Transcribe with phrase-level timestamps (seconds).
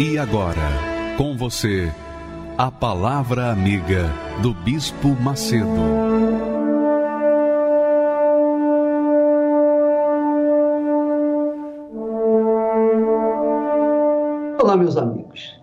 [0.00, 1.92] E agora, com você,
[2.56, 4.08] a Palavra Amiga
[4.40, 5.66] do Bispo Macedo.
[14.62, 15.60] Olá, meus amigos.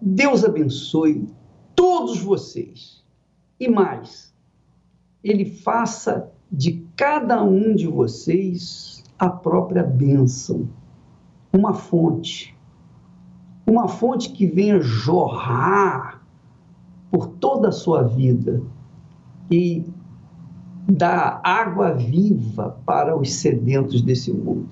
[0.00, 1.26] Deus abençoe
[1.74, 3.04] todos vocês.
[3.58, 4.32] E mais,
[5.20, 10.68] Ele faça de cada um de vocês a própria bênção,
[11.52, 12.53] uma fonte
[13.66, 16.22] uma fonte que venha jorrar
[17.10, 18.62] por toda a sua vida
[19.50, 19.84] e
[20.86, 24.68] dar água viva para os sedentos desse mundo.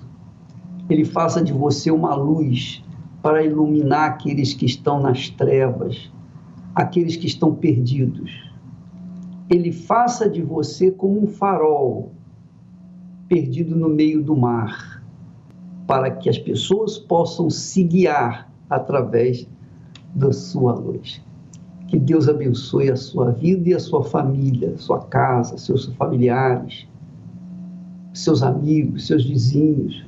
[0.89, 2.83] Ele faça de você uma luz
[3.21, 6.11] para iluminar aqueles que estão nas trevas,
[6.75, 8.31] aqueles que estão perdidos.
[9.49, 12.11] Ele faça de você como um farol
[13.27, 15.01] perdido no meio do mar,
[15.87, 19.47] para que as pessoas possam se guiar através
[20.15, 21.21] da sua luz.
[21.87, 26.87] Que Deus abençoe a sua vida e a sua família, sua casa, seus familiares,
[28.13, 30.05] seus amigos, seus vizinhos.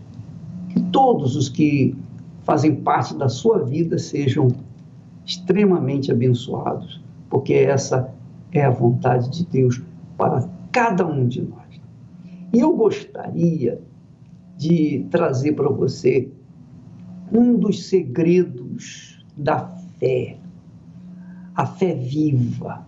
[0.69, 1.95] Que todos os que
[2.43, 4.47] fazem parte da sua vida sejam
[5.25, 8.13] extremamente abençoados, porque essa
[8.51, 9.81] é a vontade de Deus
[10.17, 11.81] para cada um de nós.
[12.53, 13.81] E eu gostaria
[14.57, 16.29] de trazer para você
[17.31, 19.67] um dos segredos da
[19.99, 20.37] fé,
[21.55, 22.85] a fé viva,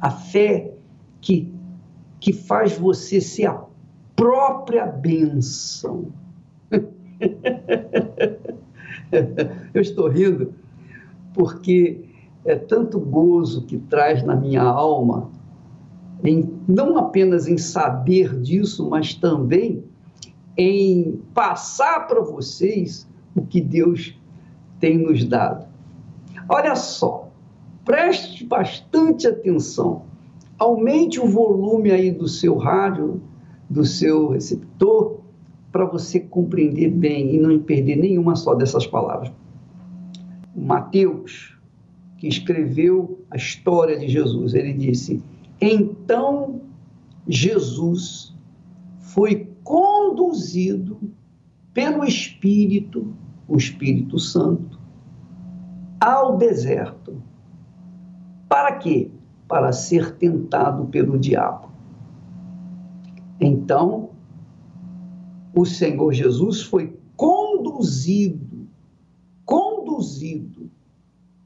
[0.00, 0.74] a fé
[1.20, 1.52] que,
[2.20, 3.64] que faz você ser a
[4.16, 6.12] própria bênção.
[9.72, 10.54] Eu estou rindo
[11.34, 12.08] porque
[12.44, 15.30] é tanto gozo que traz na minha alma,
[16.24, 19.84] em, não apenas em saber disso, mas também
[20.56, 24.18] em passar para vocês o que Deus
[24.80, 25.66] tem nos dado.
[26.48, 27.30] Olha só,
[27.84, 30.02] preste bastante atenção.
[30.58, 33.20] Aumente o volume aí do seu rádio,
[33.68, 35.20] do seu receptor,
[35.70, 39.32] para você compreender bem e não perder nenhuma só dessas palavras.
[40.54, 41.56] Mateus,
[42.18, 45.22] que escreveu a história de Jesus, ele disse:
[45.60, 46.60] Então
[47.26, 48.34] Jesus
[48.98, 50.98] foi conduzido
[51.72, 53.14] pelo Espírito
[53.52, 54.80] o Espírito Santo
[56.00, 57.22] ao deserto.
[58.48, 59.10] Para quê?
[59.46, 61.70] Para ser tentado pelo diabo.
[63.40, 64.10] Então,
[65.54, 68.66] o Senhor Jesus foi conduzido,
[69.44, 70.70] conduzido,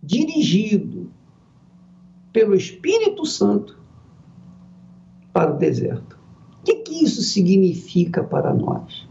[0.02, 1.10] dirigido
[2.32, 3.80] pelo Espírito Santo
[5.32, 6.18] para o deserto.
[6.60, 9.05] O que, que isso significa para nós?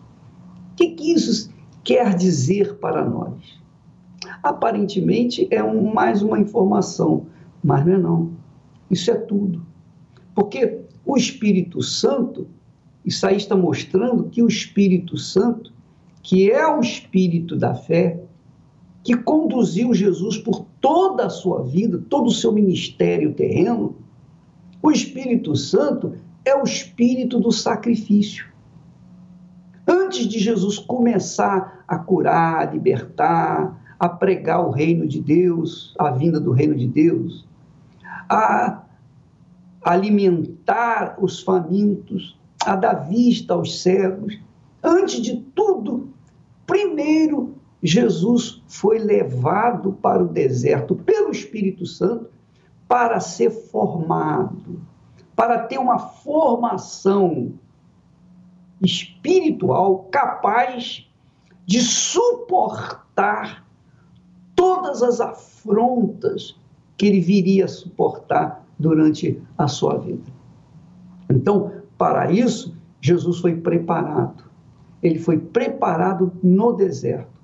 [0.86, 1.50] Que, que isso
[1.84, 3.34] quer dizer para nós?
[4.44, 7.26] Aparentemente é um, mais uma informação,
[7.64, 8.32] mas não é não.
[8.92, 9.66] Isso é tudo.
[10.36, 12.48] Porque o Espírito Santo,
[13.04, 15.74] isso aí está mostrando que o Espírito Santo,
[16.22, 18.22] que é o Espírito da fé,
[19.04, 23.96] que conduziu Jesus por toda a sua vida, todo o seu ministério terreno,
[24.82, 26.14] o Espírito Santo
[26.44, 28.55] é o Espírito do sacrifício
[30.16, 36.10] antes de Jesus começar a curar, a libertar, a pregar o reino de Deus, a
[36.10, 37.46] vinda do reino de Deus,
[38.30, 38.82] a
[39.84, 44.40] alimentar os famintos, a dar vista aos cegos,
[44.82, 46.10] antes de tudo,
[46.66, 52.30] primeiro Jesus foi levado para o deserto pelo Espírito Santo
[52.88, 54.82] para ser formado,
[55.36, 57.54] para ter uma formação
[58.82, 61.08] espiritual capaz
[61.66, 63.66] de suportar
[64.56, 66.56] todas as afrontas
[66.98, 70.32] que ele viria a suportar durante a sua vida.
[71.30, 74.44] Então, para isso, Jesus foi preparado.
[75.02, 77.36] Ele foi preparado no deserto.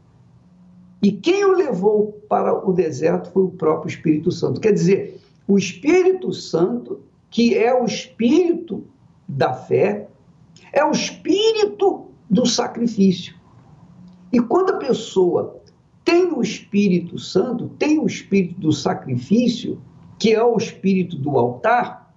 [1.02, 4.62] E quem o levou para o deserto foi o próprio Espírito Santo.
[4.62, 8.84] Quer dizer, o Espírito Santo, que é o Espírito
[9.28, 10.11] da fé,
[10.72, 13.36] é o espírito do sacrifício.
[14.32, 15.62] E quando a pessoa
[16.04, 19.82] tem o Espírito Santo, tem o Espírito do sacrifício,
[20.18, 22.14] que é o Espírito do altar,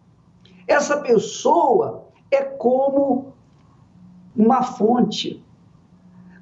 [0.67, 3.35] essa pessoa é como
[4.35, 5.43] uma fonte.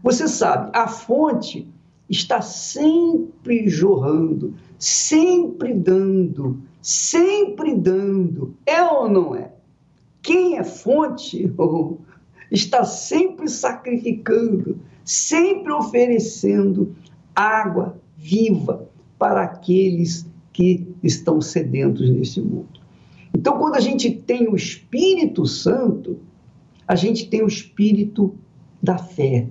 [0.02, 1.68] Você sabe, a fonte
[2.08, 8.56] está sempre jorrando, sempre dando, sempre dando.
[8.66, 9.52] É ou não é?
[10.22, 11.52] Quem é fonte
[12.50, 16.94] está sempre sacrificando, sempre oferecendo
[17.34, 18.88] água viva
[19.18, 22.80] para aqueles que estão sedentos nesse mundo.
[23.34, 26.18] Então, quando a gente tem o Espírito Santo,
[26.86, 28.34] a gente tem o Espírito
[28.82, 29.48] da fé.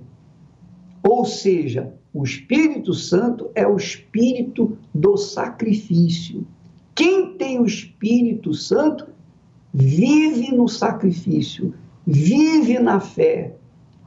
[1.02, 6.46] Ou seja, o Espírito Santo é o Espírito do sacrifício.
[6.94, 9.08] Quem tem o Espírito Santo
[9.72, 11.74] vive no sacrifício,
[12.06, 13.54] vive na fé,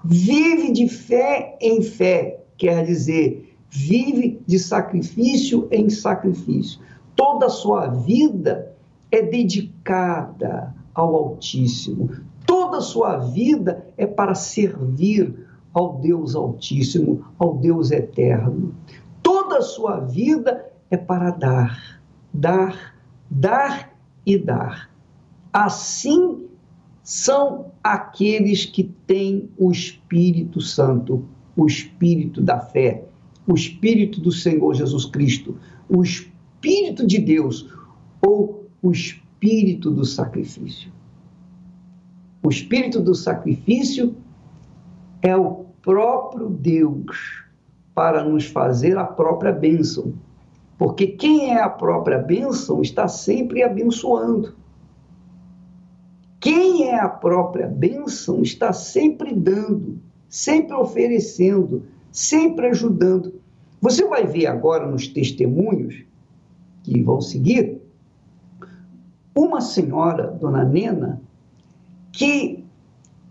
[0.04, 6.80] vive de fé em fé, quer dizer, vive de sacrifício em sacrifício.
[7.16, 8.74] Toda a sua vida
[9.12, 12.10] é dedicada ao Altíssimo.
[12.46, 18.74] Toda a sua vida é para servir ao Deus Altíssimo, ao Deus Eterno.
[19.22, 22.02] Toda a sua vida é para dar,
[22.34, 22.96] dar,
[23.30, 23.94] dar
[24.26, 24.95] e dar.
[25.56, 26.50] Assim
[27.02, 31.24] são aqueles que têm o Espírito Santo,
[31.56, 33.06] o Espírito da fé,
[33.48, 35.58] o Espírito do Senhor Jesus Cristo,
[35.88, 37.74] o Espírito de Deus
[38.22, 40.92] ou o Espírito do sacrifício.
[42.44, 44.14] O Espírito do sacrifício
[45.22, 47.46] é o próprio Deus
[47.94, 50.16] para nos fazer a própria bênção.
[50.78, 54.65] Porque quem é a própria bênção está sempre abençoando.
[56.46, 59.98] Quem é a própria bênção está sempre dando,
[60.30, 61.82] sempre oferecendo,
[62.12, 63.42] sempre ajudando.
[63.82, 66.04] Você vai ver agora nos testemunhos
[66.84, 67.82] que vão seguir
[69.34, 71.20] uma senhora, dona Nena,
[72.12, 72.64] que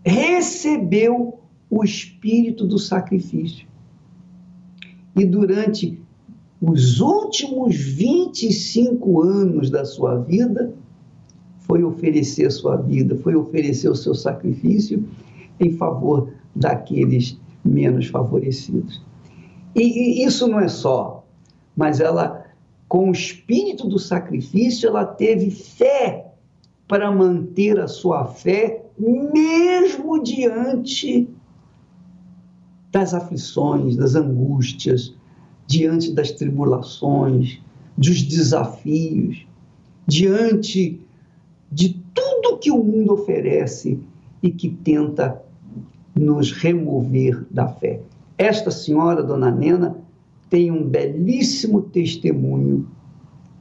[0.04, 1.38] recebeu
[1.70, 3.68] o espírito do sacrifício.
[5.14, 6.02] E durante
[6.60, 10.74] os últimos 25 anos da sua vida,
[11.64, 15.04] foi oferecer a sua vida, foi oferecer o seu sacrifício
[15.58, 19.02] em favor daqueles menos favorecidos.
[19.74, 21.24] E, e isso não é só,
[21.76, 22.44] mas ela,
[22.88, 26.32] com o espírito do sacrifício, ela teve fé
[26.86, 31.28] para manter a sua fé, mesmo diante
[32.92, 35.14] das aflições, das angústias,
[35.66, 37.58] diante das tribulações,
[37.96, 39.46] dos desafios,
[40.06, 41.00] diante
[41.74, 43.98] de tudo que o mundo oferece
[44.40, 45.42] e que tenta
[46.14, 48.00] nos remover da fé.
[48.38, 49.96] Esta senhora, Dona Nena,
[50.48, 52.86] tem um belíssimo testemunho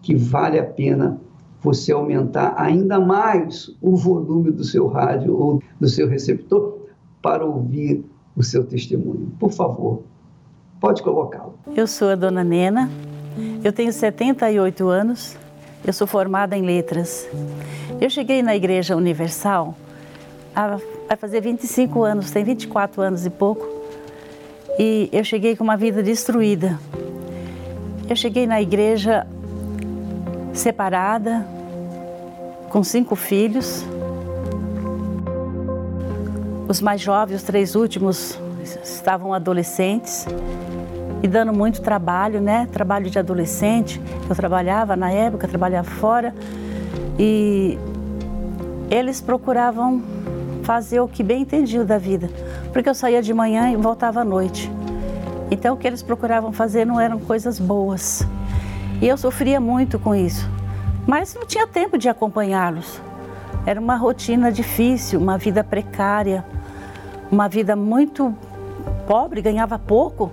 [0.04, 1.20] que vale a pena
[1.60, 6.78] você aumentar ainda mais o volume do seu rádio ou do seu receptor
[7.20, 8.06] para ouvir
[8.36, 9.32] o seu testemunho.
[9.40, 10.04] Por favor,
[10.80, 11.56] pode colocá-lo.
[11.76, 12.92] Eu sou a Dona Nena,
[13.64, 15.38] eu tenho 78 anos,
[15.86, 17.28] eu sou formada em letras.
[18.00, 19.76] Eu cheguei na Igreja Universal
[20.56, 20.78] há
[21.08, 23.68] vai fazer 25 anos, tem 24 anos e pouco.
[24.80, 26.80] E eu cheguei com uma vida destruída.
[28.10, 29.26] Eu cheguei na igreja
[30.54, 31.46] separada,
[32.70, 33.86] com cinco filhos.
[36.68, 38.40] Os mais jovens, os três últimos,
[38.84, 40.26] estavam adolescentes
[41.24, 42.68] e dando muito trabalho, né?
[42.70, 44.02] Trabalho de adolescente.
[44.30, 46.36] Eu trabalhava na época, trabalhava fora
[47.18, 47.80] e
[48.92, 50.04] eles procuravam
[50.64, 52.30] fazer o que bem entendiam da vida,
[52.74, 54.70] porque eu saía de manhã e voltava à noite.
[55.50, 58.28] Então o que eles procuravam fazer não eram coisas boas.
[59.02, 60.50] E eu sofria muito com isso,
[61.08, 63.02] mas não tinha tempo de acompanhá-los.
[63.66, 66.44] Era uma rotina difícil, uma vida precária,
[67.32, 68.36] uma vida muito
[69.08, 70.32] pobre, ganhava pouco,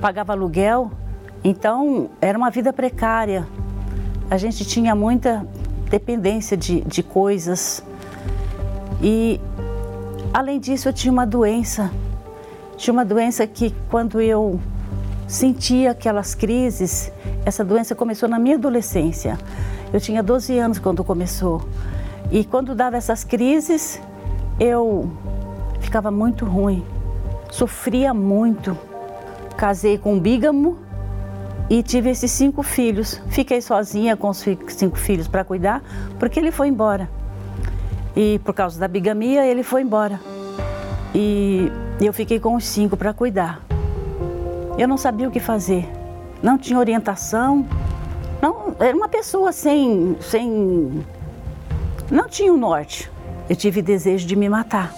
[0.00, 0.90] pagava aluguel.
[1.42, 3.46] Então era uma vida precária.
[4.30, 5.46] A gente tinha muita
[5.90, 7.82] dependência de, de coisas.
[9.02, 9.40] E
[10.32, 11.90] Além disso, eu tinha uma doença.
[12.76, 14.60] Tinha uma doença que, quando eu
[15.26, 17.10] sentia aquelas crises,
[17.44, 19.38] essa doença começou na minha adolescência.
[19.92, 21.66] Eu tinha 12 anos quando começou.
[22.30, 24.00] E quando dava essas crises,
[24.60, 25.10] eu
[25.80, 26.84] ficava muito ruim,
[27.50, 28.76] sofria muito.
[29.58, 30.78] Casei com um bígamo
[31.68, 33.20] e tive esses cinco filhos.
[33.28, 34.38] Fiquei sozinha com os
[34.68, 35.82] cinco filhos para cuidar,
[36.16, 37.10] porque ele foi embora.
[38.16, 40.20] E por causa da bigamia, ele foi embora.
[41.12, 43.60] E eu fiquei com os cinco para cuidar.
[44.78, 45.88] Eu não sabia o que fazer.
[46.40, 47.66] Não tinha orientação.
[48.40, 51.04] Não, era uma pessoa sem, sem.
[52.08, 53.10] Não tinha o um norte.
[53.50, 54.94] Eu tive desejo de me matar.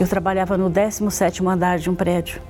[0.00, 2.42] Eu trabalhava no 17 andar de um prédio.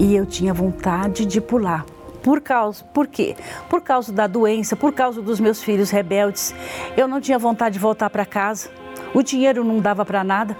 [0.00, 1.84] E eu tinha vontade de pular.
[2.22, 3.36] Por causa, por quê?
[3.68, 6.54] Por causa da doença, por causa dos meus filhos rebeldes.
[6.96, 8.70] Eu não tinha vontade de voltar para casa.
[9.12, 10.56] O dinheiro não dava para nada.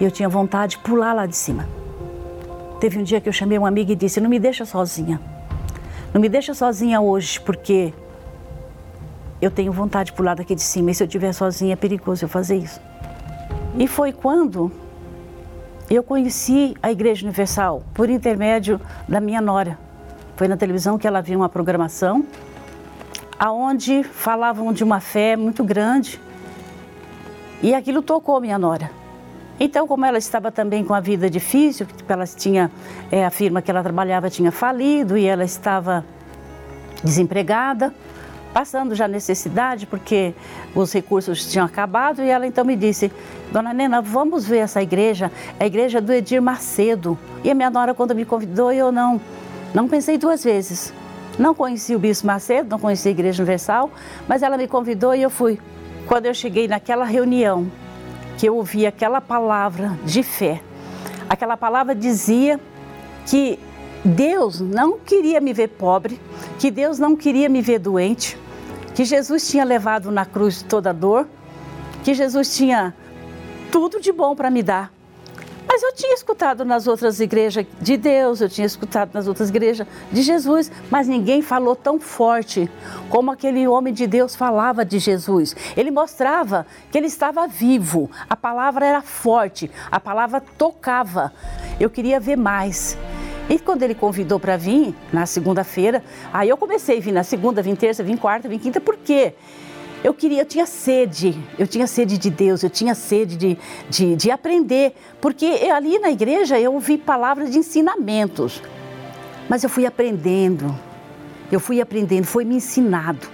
[0.00, 1.68] Eu tinha vontade de pular lá de cima.
[2.78, 5.20] Teve um dia que eu chamei uma amiga e disse: Não me deixa sozinha.
[6.14, 7.92] Não me deixa sozinha hoje, porque
[9.42, 10.92] eu tenho vontade de pular daqui de cima.
[10.92, 12.80] E se eu estiver sozinha, é perigoso eu fazer isso.
[13.76, 14.70] E foi quando
[15.90, 19.76] eu conheci a Igreja Universal por intermédio da minha nora.
[20.36, 22.24] Foi na televisão que ela viu uma programação
[23.36, 26.20] aonde falavam de uma fé muito grande
[27.60, 28.90] e aquilo tocou minha nora.
[29.58, 32.70] Então, como ela estava também com a vida difícil, ela tinha,
[33.10, 36.04] é, a firma que ela trabalhava tinha falido e ela estava
[37.02, 37.92] desempregada,
[38.52, 40.34] passando já necessidade, porque
[40.74, 43.10] os recursos tinham acabado, e ela então me disse,
[43.52, 47.18] Dona Nena, vamos ver essa igreja, a igreja do Edir Macedo.
[47.42, 49.20] E a minha nora, quando me convidou, eu não,
[49.72, 50.92] não pensei duas vezes.
[51.38, 53.90] Não conheci o Bispo Macedo, não conheci a Igreja Universal,
[54.28, 55.58] mas ela me convidou e eu fui.
[56.06, 57.70] Quando eu cheguei naquela reunião,
[58.36, 60.60] que eu ouvi aquela palavra de fé,
[61.28, 62.60] aquela palavra dizia
[63.26, 63.58] que
[64.04, 66.20] Deus não queria me ver pobre,
[66.60, 68.36] que Deus não queria me ver doente,
[68.94, 71.26] que Jesus tinha levado na cruz toda a dor,
[72.04, 72.94] que Jesus tinha
[73.72, 74.92] tudo de bom para me dar.
[75.66, 79.86] Mas eu tinha escutado nas outras igrejas de Deus, eu tinha escutado nas outras igrejas
[80.12, 82.70] de Jesus, mas ninguém falou tão forte
[83.08, 85.56] como aquele homem de Deus falava de Jesus.
[85.74, 91.32] Ele mostrava que ele estava vivo, a palavra era forte, a palavra tocava.
[91.80, 92.98] Eu queria ver mais.
[93.50, 97.60] E quando ele convidou para vir na segunda-feira, aí eu comecei a vir na segunda,
[97.60, 99.34] vim terça, vim quarta, vim quinta, por quê?
[100.04, 103.58] Eu queria, eu tinha sede, eu tinha sede de Deus, eu tinha sede de,
[103.90, 108.62] de, de aprender, porque eu, ali na igreja eu ouvi palavras de ensinamentos,
[109.48, 110.72] mas eu fui aprendendo,
[111.50, 113.26] eu fui aprendendo, foi me ensinado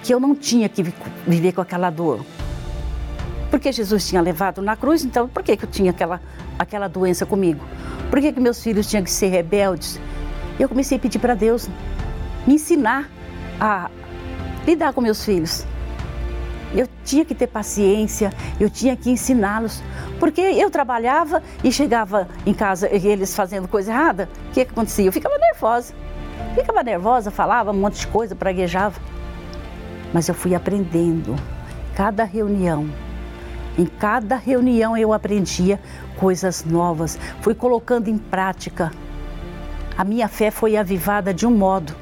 [0.00, 0.84] que eu não tinha que
[1.26, 2.24] viver com aquela dor.
[3.50, 6.20] Porque Jesus tinha levado na cruz, então por que, que eu tinha aquela,
[6.58, 7.64] aquela doença comigo?
[8.10, 10.00] Por que, que meus filhos tinham que ser rebeldes?
[10.58, 11.68] Eu comecei a pedir para Deus
[12.46, 13.10] me ensinar
[13.60, 13.90] a
[14.66, 15.64] lidar com meus filhos.
[16.74, 19.82] Eu tinha que ter paciência, eu tinha que ensiná-los,
[20.18, 25.06] porque eu trabalhava e chegava em casa eles fazendo coisa errada, o que, que acontecia?
[25.06, 25.94] Eu ficava nervosa.
[26.54, 29.00] Ficava nervosa, falava um monte de coisa, praguejava.
[30.12, 31.36] Mas eu fui aprendendo.
[31.94, 32.88] Cada reunião,
[33.78, 35.78] em cada reunião eu aprendia
[36.16, 38.90] coisas novas, fui colocando em prática.
[39.96, 41.94] A minha fé foi avivada de um modo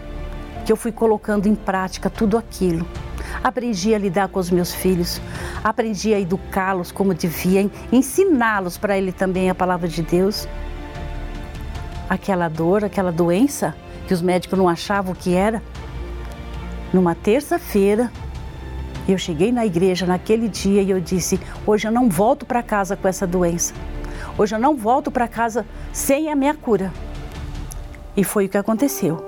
[0.65, 2.87] que eu fui colocando em prática tudo aquilo.
[3.43, 5.21] Aprendi a lidar com os meus filhos,
[5.63, 10.49] aprendi a educá-los como devia, ensiná-los para ele também a palavra de Deus.
[12.09, 13.75] Aquela dor, aquela doença
[14.07, 15.63] que os médicos não achavam o que era.
[16.93, 18.11] Numa terça-feira,
[19.13, 22.97] eu cheguei na igreja naquele dia e eu disse: Hoje eu não volto para casa
[22.97, 23.75] com essa doença.
[24.39, 26.93] Hoje eu não volto para casa sem a minha cura.
[28.17, 29.23] E foi o que aconteceu.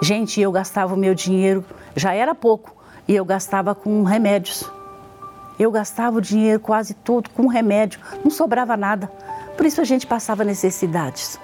[0.00, 1.64] Gente, eu gastava o meu dinheiro,
[1.94, 2.74] já era pouco,
[3.06, 4.64] e eu gastava com remédios.
[5.58, 9.08] Eu gastava o dinheiro quase todo com remédio, não sobrava nada.
[9.56, 11.38] Por isso a gente passava necessidades.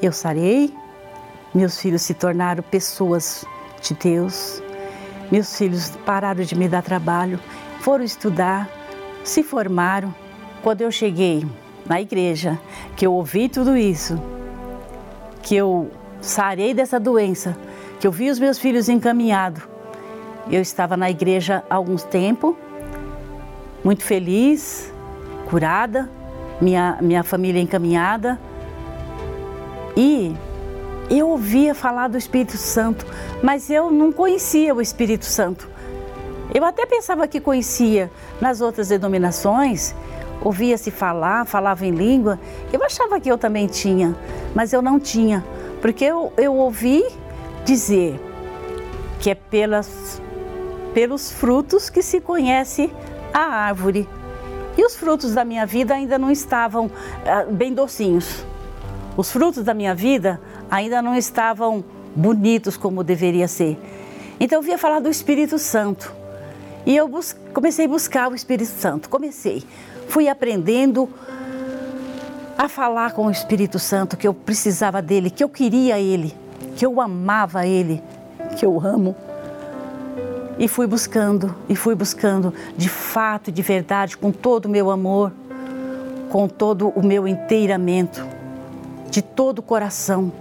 [0.00, 0.74] Eu sarei,
[1.54, 3.44] meus filhos se tornaram pessoas
[3.80, 4.61] de Deus,
[5.32, 7.40] meus filhos pararam de me dar trabalho,
[7.80, 8.68] foram estudar,
[9.24, 10.14] se formaram.
[10.62, 11.46] Quando eu cheguei
[11.86, 12.60] na igreja,
[12.94, 14.22] que eu ouvi tudo isso,
[15.42, 17.56] que eu sarei dessa doença,
[17.98, 19.62] que eu vi os meus filhos encaminhados,
[20.50, 22.54] eu estava na igreja há algum tempo,
[23.82, 24.92] muito feliz,
[25.46, 26.10] curada,
[26.60, 28.38] minha, minha família encaminhada.
[29.96, 30.34] E
[31.10, 33.06] eu ouvia falar do Espírito Santo,
[33.42, 35.68] mas eu não conhecia o Espírito Santo.
[36.54, 39.94] Eu até pensava que conhecia nas outras denominações,
[40.42, 42.38] ouvia-se falar, falava em língua,
[42.72, 44.14] eu achava que eu também tinha,
[44.54, 45.44] mas eu não tinha,
[45.80, 47.04] porque eu, eu ouvi
[47.64, 48.20] dizer
[49.18, 50.20] que é pelas,
[50.92, 52.92] pelos frutos que se conhece
[53.32, 54.08] a árvore.
[54.76, 56.90] E os frutos da minha vida ainda não estavam
[57.26, 58.44] ah, bem docinhos.
[59.16, 60.40] Os frutos da minha vida
[60.72, 61.84] ainda não estavam
[62.16, 63.78] bonitos como deveria ser.
[64.40, 66.10] Então eu via falar do Espírito Santo.
[66.86, 67.10] E eu
[67.52, 69.10] comecei a buscar o Espírito Santo.
[69.10, 69.62] Comecei.
[70.08, 71.10] Fui aprendendo
[72.56, 76.34] a falar com o Espírito Santo que eu precisava dele, que eu queria ele,
[76.74, 78.02] que eu amava ele,
[78.56, 79.14] que eu amo.
[80.58, 84.90] E fui buscando, e fui buscando de fato e de verdade, com todo o meu
[84.90, 85.32] amor,
[86.30, 88.26] com todo o meu inteiramento,
[89.10, 90.32] de todo o coração.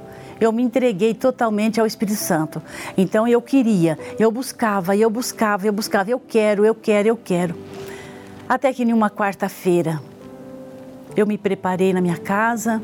[0.42, 2.60] Eu me entreguei totalmente ao Espírito Santo.
[2.98, 7.56] Então eu queria, eu buscava, eu buscava, eu buscava, eu quero, eu quero, eu quero.
[8.50, 10.02] Até que em uma quarta-feira,
[11.16, 12.82] eu me preparei na minha casa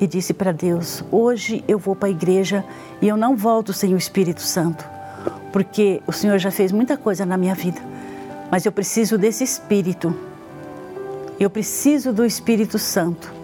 [0.00, 2.64] e disse para Deus: hoje eu vou para a igreja
[3.00, 4.84] e eu não volto sem o Espírito Santo,
[5.52, 7.80] porque o Senhor já fez muita coisa na minha vida,
[8.50, 10.14] mas eu preciso desse Espírito.
[11.38, 13.39] Eu preciso do Espírito Santo.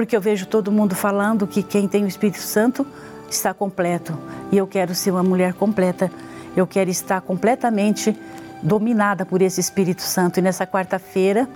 [0.00, 2.86] Porque eu vejo todo mundo falando que quem tem o Espírito Santo
[3.28, 4.16] está completo.
[4.50, 6.10] E eu quero ser uma mulher completa.
[6.56, 8.16] Eu quero estar completamente
[8.62, 10.38] dominada por esse Espírito Santo.
[10.38, 11.46] E nessa quarta-feira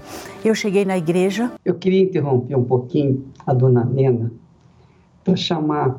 [0.44, 1.52] eu cheguei na igreja.
[1.64, 4.30] Eu queria interromper um pouquinho a dona Nena
[5.24, 5.98] para chamar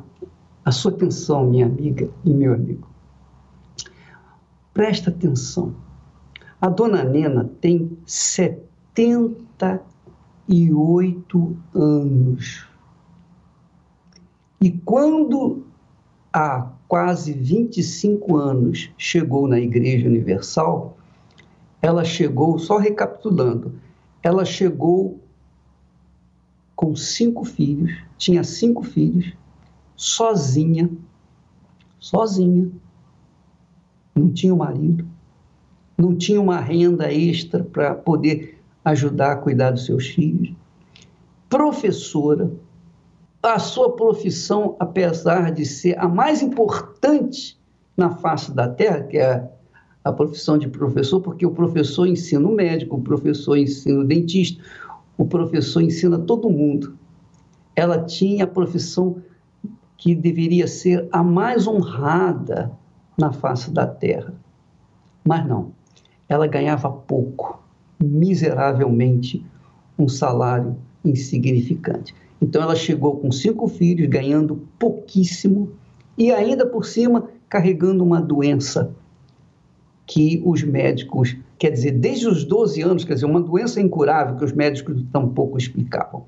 [0.64, 2.88] a sua atenção, minha amiga e meu amigo.
[4.72, 5.74] Presta atenção.
[6.60, 7.98] A dona Nena tem
[10.48, 12.66] 78 anos.
[14.60, 15.64] E quando
[16.32, 20.96] há quase 25 anos chegou na Igreja Universal,
[21.82, 23.74] ela chegou, só recapitulando,
[24.22, 25.20] ela chegou
[26.74, 29.32] com cinco filhos, tinha cinco filhos,
[29.96, 30.90] sozinha,
[31.98, 32.70] sozinha,
[34.14, 35.06] não tinha um marido,
[35.96, 38.55] não tinha uma renda extra para poder
[38.86, 40.54] ajudar a cuidar dos seus filhos,
[41.48, 42.48] professora,
[43.42, 47.58] a sua profissão, apesar de ser a mais importante
[47.96, 49.50] na face da Terra, que é
[50.04, 54.62] a profissão de professor, porque o professor ensina o médico, o professor ensina o dentista,
[55.18, 56.96] o professor ensina todo mundo.
[57.74, 59.20] Ela tinha a profissão
[59.96, 62.70] que deveria ser a mais honrada
[63.18, 64.32] na face da terra.
[65.24, 65.72] Mas não,
[66.28, 67.65] ela ganhava pouco,
[68.02, 69.44] miseravelmente,
[69.98, 72.14] um salário insignificante.
[72.40, 75.70] Então ela chegou com cinco filhos, ganhando pouquíssimo
[76.16, 78.94] e ainda por cima carregando uma doença
[80.06, 84.44] que os médicos, quer dizer, desde os 12 anos, quer dizer, uma doença incurável que
[84.44, 86.24] os médicos tampouco explicavam.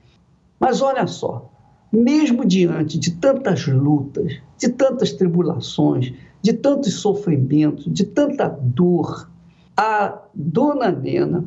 [0.59, 1.51] Mas olha só,
[1.93, 9.31] mesmo diante de tantas lutas, de tantas tribulações, de tantos sofrimentos, de tanta dor,
[9.77, 11.45] a dona Nena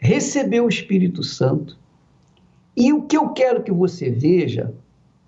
[0.00, 1.78] recebeu o Espírito Santo.
[2.76, 4.74] E o que eu quero que você veja,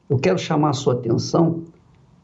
[0.08, 1.64] eu quero chamar a sua atenção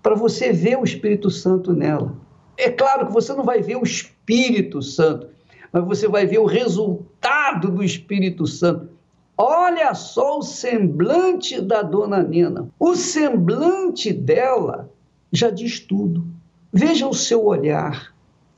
[0.03, 2.17] para você ver o Espírito Santo nela.
[2.57, 5.29] É claro que você não vai ver o Espírito Santo,
[5.71, 8.89] mas você vai ver o resultado do Espírito Santo.
[9.37, 12.69] Olha só o semblante da dona Nena.
[12.81, 14.91] O semblante dela
[15.31, 16.27] já diz tudo.
[16.73, 18.13] Veja o seu olhar,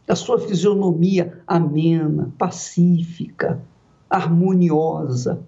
[0.09, 3.61] a sua fisionomia amena, pacífica,
[4.11, 5.41] harmoniosa.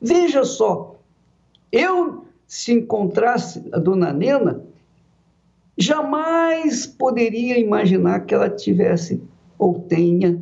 [0.00, 0.96] Veja só,
[1.70, 4.62] eu, se encontrasse a dona Nena,
[5.76, 9.22] jamais poderia imaginar que ela tivesse
[9.56, 10.40] ou tenha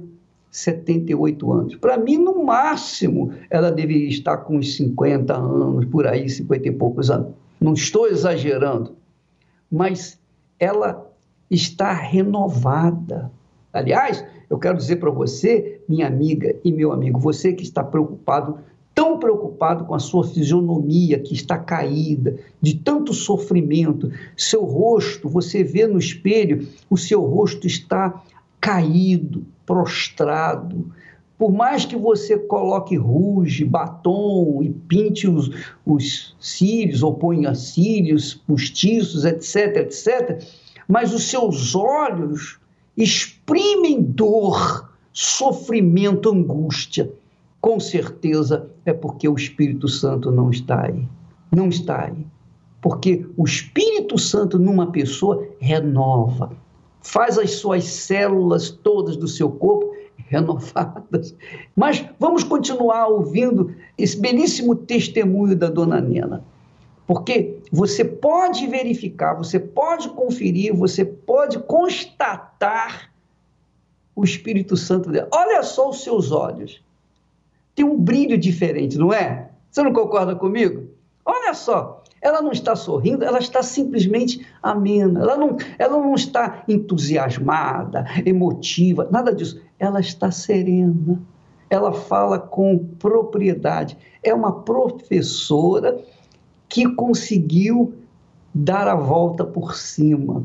[0.50, 1.76] 78 anos.
[1.76, 6.72] Para mim, no máximo, ela deveria estar com uns 50 anos, por aí, 50 e
[6.72, 7.28] poucos anos.
[7.60, 8.96] Não estou exagerando,
[9.70, 10.18] mas
[10.58, 11.06] ela
[11.50, 13.30] está renovada.
[13.72, 18.58] Aliás, eu quero dizer para você, minha amiga e meu amigo, você que está preocupado
[18.96, 24.10] tão preocupado com a sua fisionomia que está caída, de tanto sofrimento.
[24.34, 28.22] Seu rosto, você vê no espelho, o seu rosto está
[28.58, 30.90] caído, prostrado.
[31.36, 35.50] Por mais que você coloque ruge, batom e pinte os,
[35.84, 40.42] os cílios, ou ponha cílios postiços, etc, etc,
[40.88, 42.58] mas os seus olhos
[42.96, 47.12] exprimem dor, sofrimento, angústia
[47.66, 51.04] com certeza é porque o Espírito Santo não está aí.
[51.50, 52.24] Não está aí.
[52.80, 56.52] Porque o Espírito Santo numa pessoa renova,
[57.02, 59.92] faz as suas células todas do seu corpo
[60.28, 61.34] renovadas.
[61.74, 66.44] Mas vamos continuar ouvindo esse belíssimo testemunho da dona Nena.
[67.06, 73.12] Porque você pode verificar, você pode conferir, você pode constatar
[74.14, 75.28] o Espírito Santo dela.
[75.32, 76.84] Olha só os seus olhos
[77.76, 79.50] tem um brilho diferente, não é?
[79.70, 80.88] Você não concorda comigo?
[81.24, 86.64] Olha só, ela não está sorrindo, ela está simplesmente amena, ela não, ela não está
[86.66, 89.60] entusiasmada, emotiva, nada disso.
[89.78, 91.20] Ela está serena.
[91.68, 93.98] ela fala com propriedade.
[94.22, 96.02] É uma professora
[96.68, 97.94] que conseguiu
[98.54, 100.44] dar a volta por cima,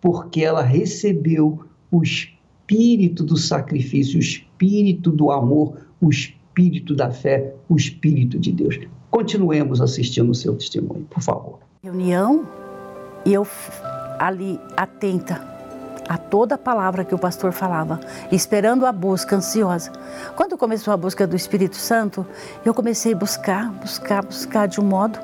[0.00, 7.54] porque ela recebeu o espírito do sacrifício, o espírito do amor, o espírito da fé,
[7.68, 8.78] o espírito de Deus.
[9.10, 11.58] Continuemos assistindo o seu testemunho, por favor.
[11.82, 12.46] Reunião
[13.24, 13.46] e eu
[14.18, 15.52] ali atenta
[16.08, 19.92] a toda palavra que o pastor falava, esperando a busca ansiosa.
[20.36, 22.26] Quando começou a busca do Espírito Santo,
[22.64, 25.18] eu comecei a buscar, buscar, buscar de um modo.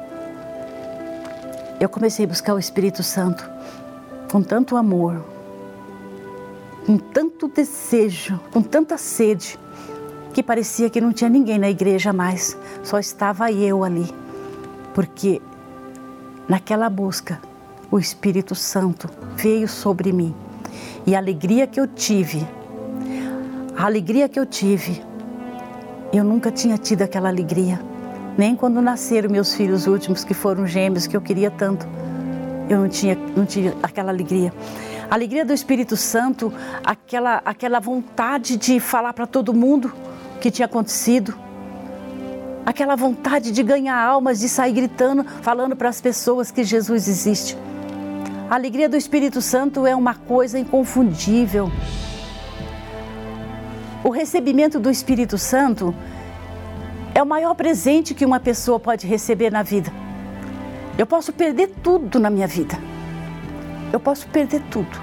[1.81, 3.49] Eu comecei a buscar o Espírito Santo
[4.31, 5.25] com tanto amor,
[6.85, 9.59] com tanto desejo, com tanta sede,
[10.35, 14.13] que parecia que não tinha ninguém na igreja mais, só estava eu ali.
[14.93, 15.41] Porque
[16.49, 17.41] naquela busca,
[17.91, 20.35] o Espírito Santo veio sobre mim
[21.07, 22.47] e a alegria que eu tive,
[23.77, 25.01] a alegria que eu tive,
[26.13, 27.88] eu nunca tinha tido aquela alegria.
[28.39, 31.85] Nem quando nasceram meus filhos últimos, que foram gêmeos, que eu queria tanto.
[32.71, 34.55] Eu não tinha, não tinha aquela alegria.
[35.11, 36.53] A alegria do Espírito Santo,
[36.85, 39.93] aquela, aquela vontade de falar para todo mundo
[40.37, 41.37] o que tinha acontecido.
[42.65, 47.59] Aquela vontade de ganhar almas, de sair gritando, falando para as pessoas que Jesus existe.
[48.49, 51.73] A alegria do Espírito Santo é uma coisa inconfundível.
[54.05, 55.93] O recebimento do Espírito Santo
[57.19, 59.93] é o maior presente que uma pessoa pode receber na vida.
[60.97, 62.79] Eu posso perder tudo na minha vida.
[63.93, 65.03] Eu posso perder tudo.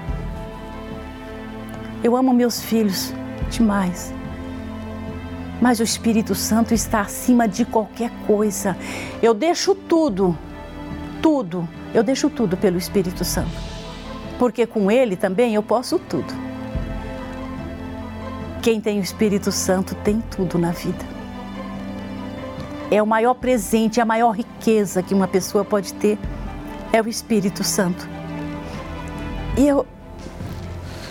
[2.02, 3.12] Eu amo meus filhos
[3.50, 4.14] demais.
[5.60, 8.74] Mas o Espírito Santo está acima de qualquer coisa.
[9.22, 10.36] Eu deixo tudo,
[11.20, 13.50] tudo eu deixo tudo pelo Espírito Santo,
[14.38, 16.32] porque com Ele também eu posso tudo.
[18.62, 21.15] Quem tem o Espírito Santo tem tudo na vida.
[22.90, 26.18] É o maior presente, a maior riqueza que uma pessoa pode ter.
[26.92, 28.08] É o Espírito Santo.
[29.58, 29.86] E eu,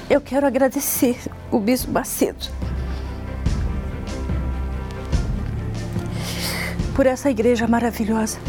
[0.10, 1.18] eu quero agradecer
[1.52, 2.46] o Bispo Macedo
[6.96, 8.40] por essa igreja maravilhosa.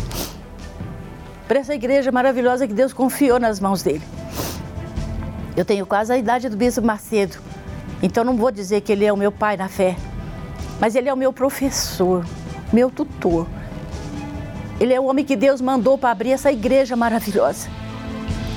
[1.48, 4.02] Para essa igreja maravilhosa que Deus confiou nas mãos dele.
[5.56, 7.38] Eu tenho quase a idade do Bispo Macedo,
[8.02, 9.96] então não vou dizer que ele é o meu pai na fé,
[10.78, 12.24] mas ele é o meu professor,
[12.72, 13.46] meu tutor.
[14.78, 17.68] Ele é o homem que Deus mandou para abrir essa igreja maravilhosa,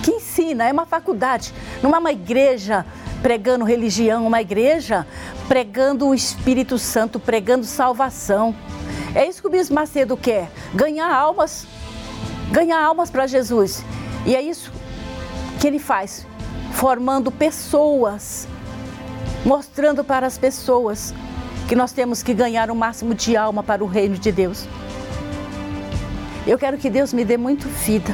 [0.03, 2.85] que ensina, é uma faculdade, não é uma igreja
[3.21, 5.07] pregando religião, uma igreja
[5.47, 8.55] pregando o Espírito Santo, pregando salvação.
[9.15, 11.67] É isso que o Bispo Macedo quer: ganhar almas
[12.49, 13.83] ganhar almas para Jesus.
[14.25, 14.71] E é isso
[15.59, 16.25] que ele faz,
[16.73, 18.47] formando pessoas,
[19.45, 21.13] mostrando para as pessoas
[21.69, 24.67] que nós temos que ganhar o máximo de alma para o reino de Deus.
[26.45, 28.13] Eu quero que Deus me dê muito vida.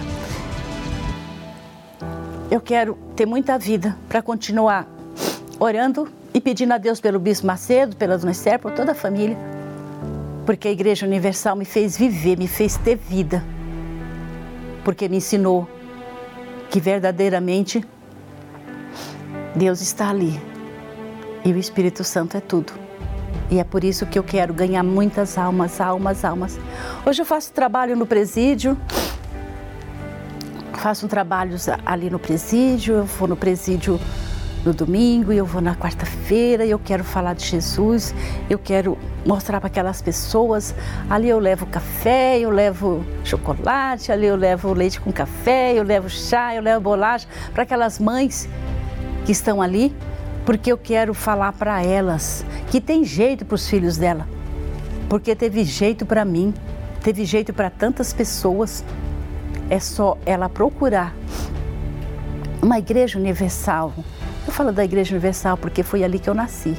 [2.51, 4.85] Eu quero ter muita vida para continuar
[5.57, 9.37] orando e pedindo a Deus pelo Bispo Macedo, pela Dona Esther, por toda a família.
[10.45, 13.43] Porque a Igreja Universal me fez viver, me fez ter vida
[14.85, 15.67] porque me ensinou
[16.69, 17.83] que verdadeiramente
[19.55, 20.39] Deus está ali
[21.43, 22.84] e o Espírito Santo é tudo.
[23.49, 26.59] E é por isso que eu quero ganhar muitas almas, almas, almas.
[27.05, 28.77] Hoje eu faço trabalho no presídio,
[30.73, 33.99] faço trabalhos ali no presídio, eu vou no presídio
[34.65, 38.15] no domingo, e eu vou na quarta-feira, e eu quero falar de Jesus,
[38.49, 40.73] eu quero mostrar para aquelas pessoas.
[41.07, 46.09] Ali eu levo café, eu levo chocolate, ali eu levo leite com café, eu levo
[46.09, 48.49] chá, eu levo bolacha para aquelas mães
[49.23, 49.95] que estão ali,
[50.45, 54.27] porque eu quero falar para elas que tem jeito para os filhos dela,
[55.09, 56.53] porque teve jeito para mim,
[57.03, 58.83] teve jeito para tantas pessoas.
[59.69, 61.15] É só ela procurar
[62.61, 63.93] uma igreja universal,
[64.45, 66.75] eu falo da Igreja Universal porque foi ali que eu nasci.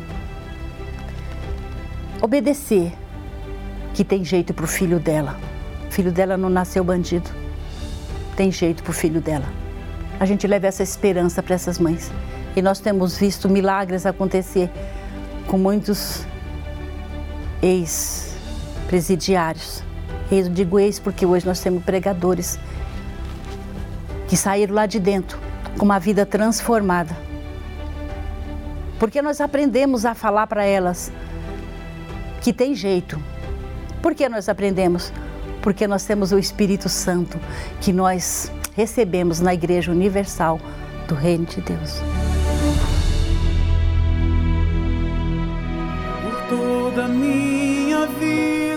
[2.23, 2.93] Obedecer,
[3.93, 5.37] que tem jeito para o filho dela.
[5.89, 7.29] O filho dela não nasceu bandido.
[8.37, 9.47] Tem jeito para o filho dela.
[10.21, 12.11] A gente leva essa esperança para essas mães.
[12.57, 14.69] E nós temos visto milagres acontecer
[15.47, 16.27] com muitos
[17.63, 19.85] ex-presidiários.
[20.33, 22.59] Eu digo ex porque hoje nós temos pregadores
[24.27, 25.39] que saíram lá de dentro
[25.79, 27.27] com uma vida transformada
[28.99, 31.13] porque nós aprendemos a falar para elas
[32.41, 33.21] que tem jeito.
[34.03, 35.13] Por que nós aprendemos?
[35.61, 37.39] Porque nós temos o Espírito Santo
[37.81, 40.61] que nós recebemos na Igreja Universal
[41.09, 42.01] do Reino de Deus.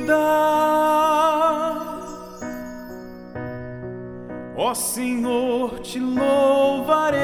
[0.10, 0.16] Vida.
[4.56, 7.22] Ó Senhor, te louvarei,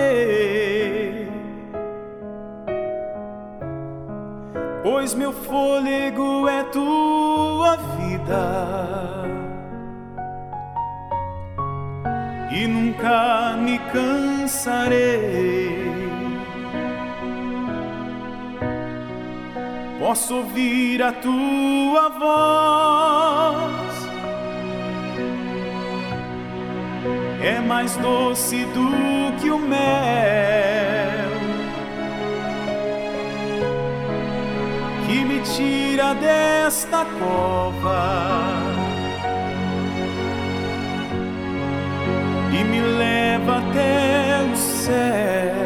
[4.84, 9.26] pois meu fôlego é tua vida.
[12.52, 15.26] E nunca me cansarei.
[20.06, 23.96] Posso ouvir a tua voz.
[27.42, 28.88] É mais doce do
[29.42, 29.80] que o mel.
[35.08, 38.52] Que me tira desta cova
[42.54, 45.65] e me leva até o céu.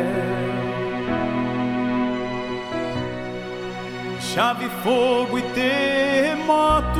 [4.34, 7.00] Chave, fogo e terremotos,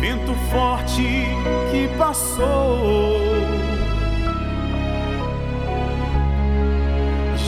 [0.00, 1.26] vento forte
[1.70, 3.18] que passou.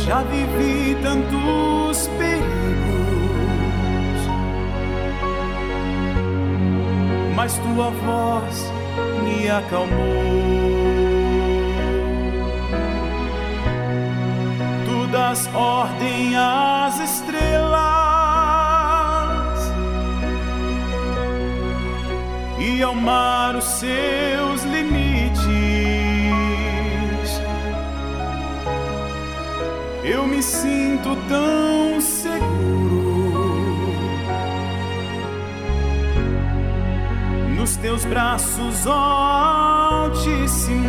[0.05, 2.51] Já vivi tantos perigos,
[7.35, 8.71] mas tua voz
[9.25, 11.20] me acalmou.
[15.31, 17.71] Das ordem às estrelas
[22.59, 25.41] e ao mar os seus limites.
[30.03, 33.31] Eu me sinto tão seguro
[37.57, 40.80] nos teus braços, ó Altíssimo.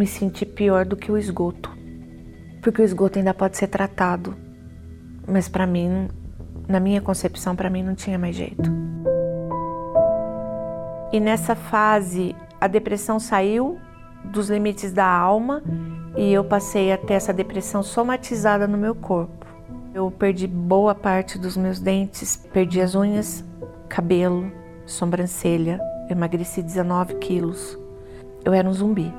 [0.00, 1.70] Me senti pior do que o esgoto.
[2.62, 4.34] Porque o esgoto ainda pode ser tratado,
[5.28, 6.08] mas para mim,
[6.66, 8.70] na minha concepção, para mim não tinha mais jeito.
[11.12, 13.78] E nessa fase, a depressão saiu
[14.24, 15.62] dos limites da alma
[16.16, 19.44] e eu passei a ter essa depressão somatizada no meu corpo.
[19.92, 23.44] Eu perdi boa parte dos meus dentes, perdi as unhas,
[23.86, 24.50] cabelo,
[24.86, 27.78] sobrancelha, emagreci 19 quilos.
[28.42, 29.12] Eu era um zumbi.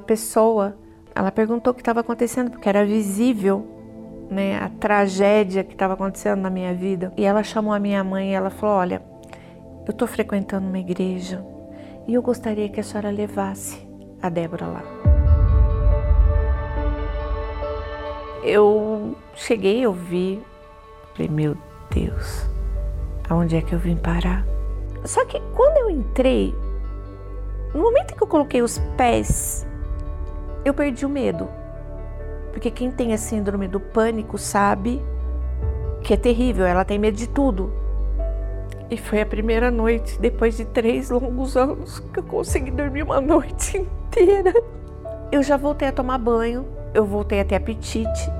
[0.00, 0.76] Pessoa,
[1.14, 3.66] ela perguntou o que estava acontecendo, porque era visível
[4.30, 7.12] né, a tragédia que estava acontecendo na minha vida.
[7.16, 9.02] E ela chamou a minha mãe e ela falou: Olha,
[9.86, 11.44] eu estou frequentando uma igreja
[12.06, 13.86] e eu gostaria que a senhora levasse
[14.22, 14.82] a Débora lá.
[18.42, 20.42] Eu cheguei, eu vi,
[21.14, 21.56] falei: Meu
[21.90, 22.46] Deus,
[23.28, 24.44] aonde é que eu vim parar?
[25.04, 26.54] Só que quando eu entrei,
[27.74, 29.66] no momento que eu coloquei os pés,
[30.64, 31.48] eu perdi o medo.
[32.52, 35.02] Porque quem tem a síndrome do pânico sabe
[36.02, 37.72] que é terrível, ela tem medo de tudo.
[38.90, 43.20] E foi a primeira noite, depois de três longos anos, que eu consegui dormir uma
[43.22, 44.52] noite inteira.
[45.30, 48.32] Eu já voltei a tomar banho, eu voltei a ter apetite.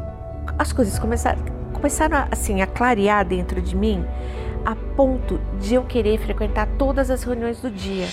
[0.58, 4.04] As coisas começaram, começaram assim a clarear dentro de mim,
[4.64, 8.06] a ponto de eu querer frequentar todas as reuniões do dia.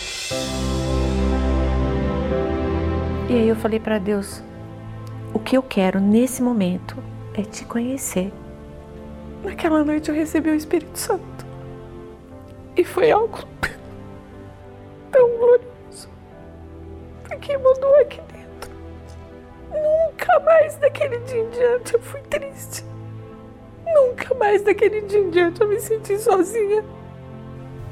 [3.28, 4.44] E aí eu falei para Deus:
[5.34, 6.96] o que eu quero nesse momento
[7.34, 8.32] é te conhecer.
[9.44, 11.46] Naquela noite eu recebi o Espírito Santo.
[12.78, 13.40] E foi algo
[15.12, 16.10] tão glorioso.
[17.24, 18.72] Porque mudou aqui dentro.
[19.72, 22.86] Nunca mais daquele dia em diante eu fui triste.
[23.86, 26.84] Nunca mais daquele dia em diante eu me senti sozinha.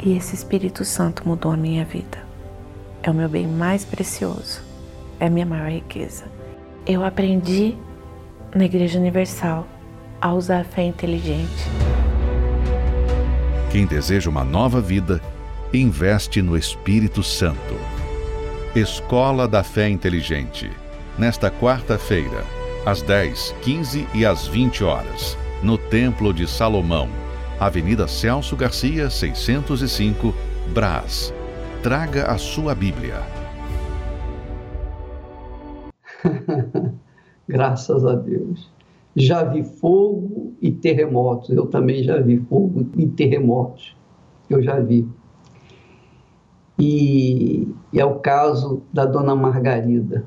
[0.04, 2.18] E esse Espírito Santo mudou a minha vida.
[3.02, 4.62] É o meu bem mais precioso,
[5.20, 6.26] é a minha maior riqueza.
[6.86, 7.76] Eu aprendi
[8.54, 9.68] na Igreja Universal
[10.22, 11.70] a usar a fé inteligente.
[13.72, 15.22] Quem deseja uma nova vida,
[15.74, 17.76] investe no Espírito Santo.
[18.76, 20.70] Escola da Fé Inteligente.
[21.18, 22.44] Nesta quarta-feira,
[22.86, 27.10] às 10, 15 e às 20 horas, no Templo de Salomão,
[27.60, 30.34] Avenida Celso Garcia, 605,
[30.74, 31.34] Brás.
[31.82, 33.43] Traga a sua Bíblia.
[37.48, 38.72] Graças a Deus.
[39.16, 41.50] Já vi fogo e terremotos.
[41.50, 43.96] Eu também já vi fogo e terremotos.
[44.50, 45.08] Eu já vi.
[46.80, 50.26] E, é o caso da dona Margarida,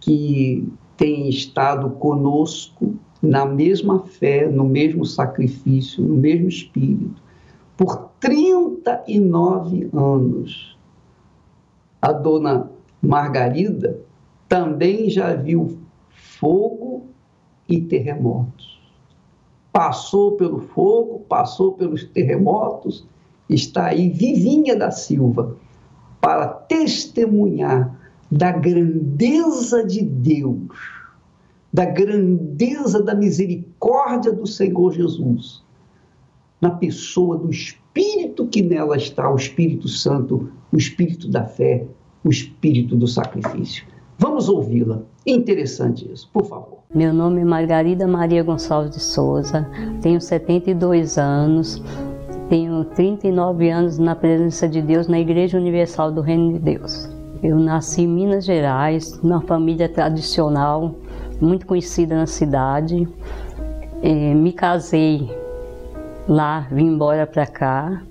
[0.00, 7.20] que tem estado conosco na mesma fé, no mesmo sacrifício, no mesmo espírito,
[7.76, 10.76] por 39 anos.
[12.00, 12.70] A dona
[13.02, 14.07] Margarida
[14.48, 15.78] também já viu
[16.10, 17.06] fogo
[17.68, 18.78] e terremotos.
[19.72, 23.06] Passou pelo fogo, passou pelos terremotos,
[23.48, 25.56] está aí vivinha da Silva
[26.20, 27.96] para testemunhar
[28.30, 30.68] da grandeza de Deus,
[31.72, 35.62] da grandeza da misericórdia do Senhor Jesus,
[36.60, 41.86] na pessoa do Espírito que nela está, o Espírito Santo, o Espírito da fé,
[42.24, 43.84] o Espírito do sacrifício.
[44.20, 45.02] Vamos ouvi-la.
[45.24, 46.78] Interessante isso, por favor.
[46.92, 49.64] Meu nome é Margarida Maria Gonçalves de Souza,
[50.02, 51.80] tenho 72 anos,
[52.48, 57.08] tenho 39 anos na presença de Deus na Igreja Universal do Reino de Deus.
[57.44, 60.96] Eu nasci em Minas Gerais, numa família tradicional,
[61.40, 63.06] muito conhecida na cidade.
[64.02, 65.30] É, me casei
[66.28, 68.02] lá, vim embora para cá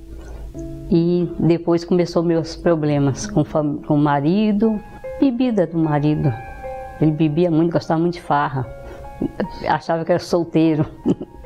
[0.89, 4.79] e depois começou meus problemas com, com o marido,
[5.19, 6.33] bebida do marido.
[7.01, 8.65] Ele bebia muito, gostava muito de farra,
[9.67, 10.85] achava que era solteiro.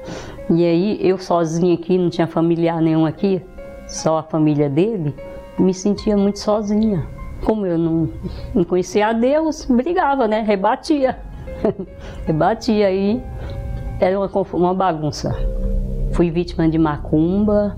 [0.49, 3.41] E aí eu sozinha aqui, não tinha familiar nenhum aqui,
[3.87, 5.15] só a família dele,
[5.57, 7.07] me sentia muito sozinha.
[7.45, 8.09] Como eu não,
[8.53, 10.41] não conhecia a Deus, brigava, né?
[10.41, 11.17] Rebatia.
[12.25, 13.23] Rebatia aí,
[13.99, 15.33] era uma, uma bagunça.
[16.11, 17.77] Fui vítima de macumba,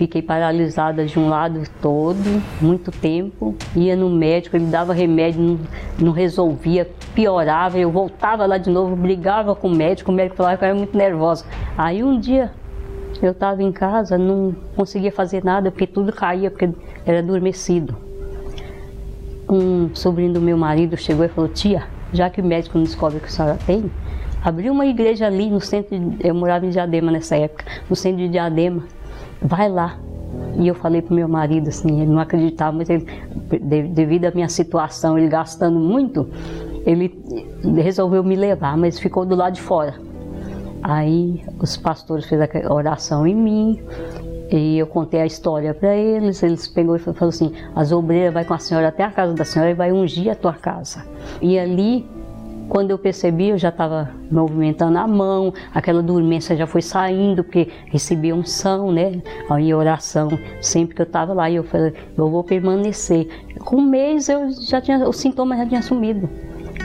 [0.00, 3.54] fiquei paralisada de um lado todo, muito tempo.
[3.76, 5.58] Ia no médico, ele dava remédio, não,
[5.98, 7.78] não resolvia, piorava.
[7.78, 10.74] Eu voltava lá de novo, brigava com o médico, o médico falava que eu era
[10.74, 11.44] muito nervosa.
[11.76, 12.50] Aí um dia
[13.20, 16.70] eu estava em casa, não conseguia fazer nada porque tudo caía, porque
[17.04, 17.94] era adormecido.
[19.46, 23.20] Um sobrinho do meu marido chegou e falou: Tia, já que o médico não descobre
[23.20, 23.90] que a senhora tem,
[24.42, 25.98] abriu uma igreja ali no centro.
[25.98, 28.84] De, eu morava em Diadema nessa época, no centro de Diadema.
[29.42, 29.98] Vai lá.
[30.56, 33.06] E eu falei pro meu marido assim, ele não acreditava, mas ele,
[33.92, 36.28] devido à minha situação, ele gastando muito,
[36.84, 37.18] ele
[37.82, 39.94] resolveu me levar, mas ficou do lado de fora.
[40.82, 43.80] Aí os pastores fizeram a oração em mim,
[44.50, 48.44] e eu contei a história para eles, eles pegou e falou assim, as obreiras vai
[48.44, 51.04] com a senhora até a casa da senhora e vai ungir a tua casa.
[51.40, 52.08] E ali,
[52.70, 57.68] quando eu percebi, eu já estava movimentando a mão, aquela dormência já foi saindo, porque
[57.86, 59.20] recebi unção, né?
[59.50, 60.28] Aí oração,
[60.62, 63.28] sempre que eu estava lá, eu falei, eu vou permanecer.
[63.64, 66.30] Com um mês eu já tinha, os sintomas já tinham sumido.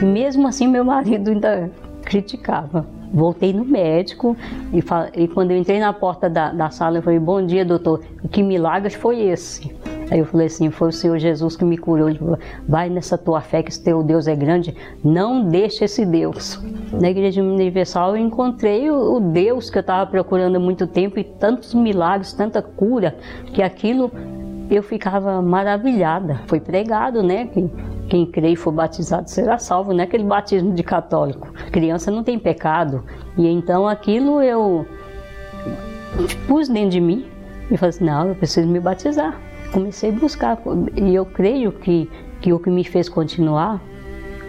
[0.02, 1.70] E mesmo assim meu marido ainda
[2.02, 2.84] criticava.
[3.14, 4.36] Voltei no médico
[4.72, 4.82] e,
[5.22, 8.02] e, quando eu entrei na porta da, da sala, eu falei: Bom dia, doutor.
[8.32, 9.72] Que milagre foi esse?
[10.10, 12.08] Aí eu falei assim: Foi o Senhor Jesus que me curou.
[12.08, 12.38] Ele falou:
[12.68, 14.74] Vai nessa tua fé, que esse teu Deus é grande.
[15.04, 16.60] Não deixe esse Deus.
[16.92, 21.18] Na Igreja Universal eu encontrei o, o Deus que eu estava procurando há muito tempo
[21.18, 23.16] e tantos milagres, tanta cura,
[23.52, 24.10] que aquilo
[24.70, 26.40] eu ficava maravilhada.
[26.46, 27.46] Foi pregado, né?
[27.46, 27.68] Que
[28.08, 31.52] quem crê e for batizado será salvo, não é aquele batismo de católico.
[31.72, 33.04] Criança não tem pecado.
[33.36, 34.86] E então aquilo eu
[36.46, 37.26] pus dentro de mim
[37.70, 39.38] e falei assim, não, eu preciso me batizar.
[39.72, 40.58] Comecei a buscar.
[40.96, 42.10] E eu creio que,
[42.40, 43.80] que o que me fez continuar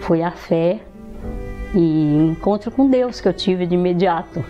[0.02, 0.80] foi a fé
[1.74, 4.44] e encontro com Deus que eu tive de imediato.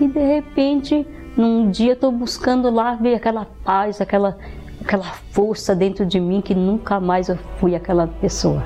[0.00, 4.36] E de repente, num dia estou buscando lá ver aquela paz, aquela
[4.82, 8.62] aquela força dentro de mim que nunca mais eu fui aquela pessoa.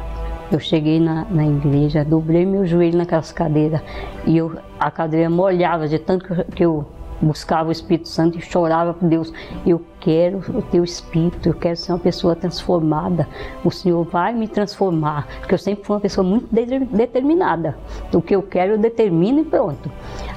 [0.50, 3.80] Eu cheguei na, na igreja, dobrei meu joelho naquelas cadeiras
[4.24, 6.24] e eu, a cadeira molhava de tanto
[6.54, 6.86] que eu
[7.20, 9.32] buscava o Espírito Santo e chorava por Deus.
[9.66, 13.28] Eu quero o teu Espírito, eu quero ser uma pessoa transformada.
[13.64, 17.76] O Senhor vai me transformar, porque eu sempre fui uma pessoa muito determinada.
[18.12, 19.90] O que eu quero eu determino e pronto.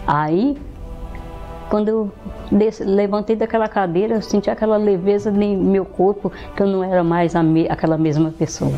[0.08, 0.58] Aí,
[1.70, 2.12] quando eu
[2.82, 7.36] levantei daquela cadeira, eu senti aquela leveza no meu corpo, que eu não era mais
[7.36, 8.74] me, aquela mesma pessoa.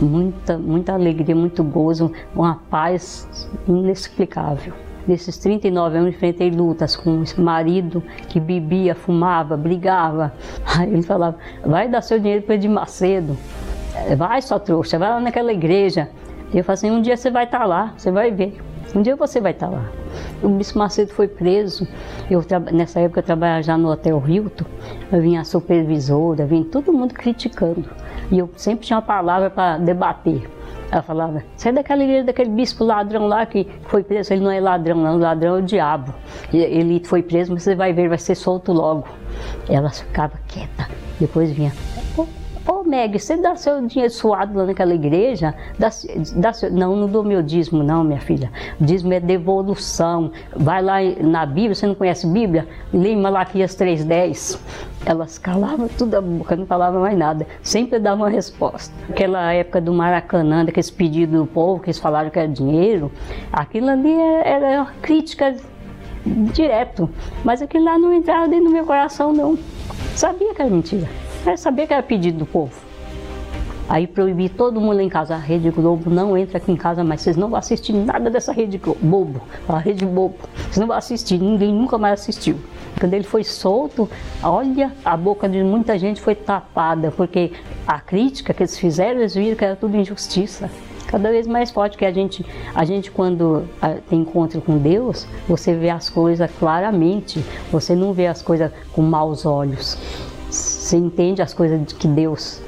[0.00, 4.72] Muita, muita alegria, muito gozo, uma paz inexplicável.
[5.08, 10.34] Nesses 39 anos, enfrentei lutas com um marido que bebia, fumava, brigava.
[10.76, 13.34] Aí ele falava: vai dar seu dinheiro para Edir Macedo.
[14.18, 16.10] Vai, sua trouxa, vai lá naquela igreja.
[16.52, 18.58] E eu falei assim: um dia você vai estar tá lá, você vai ver.
[18.94, 19.90] Um dia você vai estar tá lá.
[20.42, 21.88] O Bispo Macedo foi preso.
[22.30, 24.66] Eu, nessa época eu trabalhava já no Hotel Hilton.
[25.10, 27.88] Eu vinha a supervisora, vinha todo mundo criticando.
[28.30, 30.57] E eu sempre tinha uma palavra para debater.
[30.90, 34.32] Ela falava, sai daquela igreja daquele bispo ladrão lá que foi preso.
[34.32, 36.14] Ele não é ladrão, não, o ladrão é o diabo.
[36.52, 39.06] Ele foi preso, mas você vai ver, vai ser solto logo.
[39.68, 40.88] Ela ficava quieta.
[41.20, 41.72] Depois vinha,
[42.70, 45.54] Ô Meg, você dá seu dinheiro suado lá naquela igreja?
[45.78, 45.88] Dá,
[46.36, 46.70] dá seu...
[46.70, 48.52] Não, não dou meu dízimo, não, minha filha.
[48.78, 50.30] dízimo é devolução.
[50.54, 52.68] Vai lá na Bíblia, você não conhece Bíblia?
[52.92, 54.60] Lê Malaquias 3,10.
[55.06, 57.46] Elas calavam tudo a boca, não falavam mais nada.
[57.62, 58.94] Sempre davam uma resposta.
[59.08, 63.10] Aquela época do Maracanã, daqueles pedidos do povo, que eles falaram que era dinheiro,
[63.50, 64.12] aquilo ali
[64.44, 65.56] era crítica
[66.52, 67.08] direto.
[67.42, 69.58] Mas aquilo lá não entrava dentro do meu coração, não.
[70.14, 71.08] Sabia que era mentira.
[71.50, 72.72] Eu sabia que era pedido do povo.
[73.88, 75.34] Aí proibi todo mundo em casa.
[75.34, 77.22] A Rede Globo não entra aqui em casa mais.
[77.22, 78.98] Vocês não vão assistir nada dessa Rede Globo.
[79.00, 79.40] Bobo.
[79.66, 80.36] A Rede Bobo.
[80.56, 81.38] Vocês não vão assistir.
[81.38, 82.56] Ninguém nunca mais assistiu.
[83.00, 84.06] Quando ele foi solto,
[84.42, 87.10] olha, a boca de muita gente foi tapada.
[87.10, 87.52] Porque
[87.86, 90.70] a crítica que eles fizeram, eles viram que era tudo injustiça.
[91.06, 92.44] Cada vez mais forte que a gente,
[92.74, 93.64] a gente quando
[94.10, 97.42] tem encontro com Deus, você vê as coisas claramente.
[97.72, 99.96] Você não vê as coisas com maus olhos.
[100.88, 102.62] Você entende as coisas de que Deus,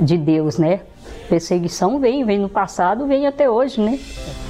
[0.00, 0.80] de Deus, né?
[1.28, 3.98] Perseguição vem, vem no passado, vem até hoje, né?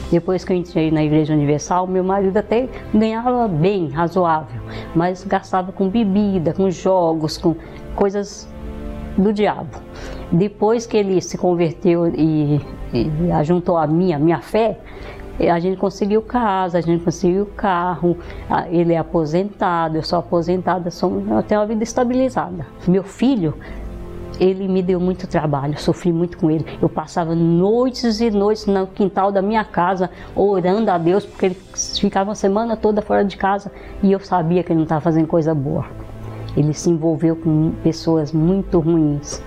[0.08, 4.62] Depois que eu entrei na Igreja Universal, meu marido até ganhava bem, razoável,
[4.94, 7.56] mas gastava com bebida, com jogos, com
[7.96, 8.48] coisas
[9.18, 9.82] do diabo.
[10.30, 12.60] Depois que ele se converteu e,
[12.92, 14.78] e ajuntou a minha, minha fé,
[15.50, 18.16] a gente conseguiu casa, a gente conseguiu carro,
[18.70, 22.66] ele é aposentado, eu sou aposentada, sou, eu tenho uma vida estabilizada.
[22.86, 23.54] Meu filho,
[24.40, 26.64] ele me deu muito trabalho, sofri muito com ele.
[26.80, 31.56] Eu passava noites e noites no quintal da minha casa orando a Deus, porque ele
[31.74, 33.70] ficava a semana toda fora de casa
[34.02, 35.84] e eu sabia que ele não estava fazendo coisa boa.
[36.56, 39.42] Ele se envolveu com pessoas muito ruins,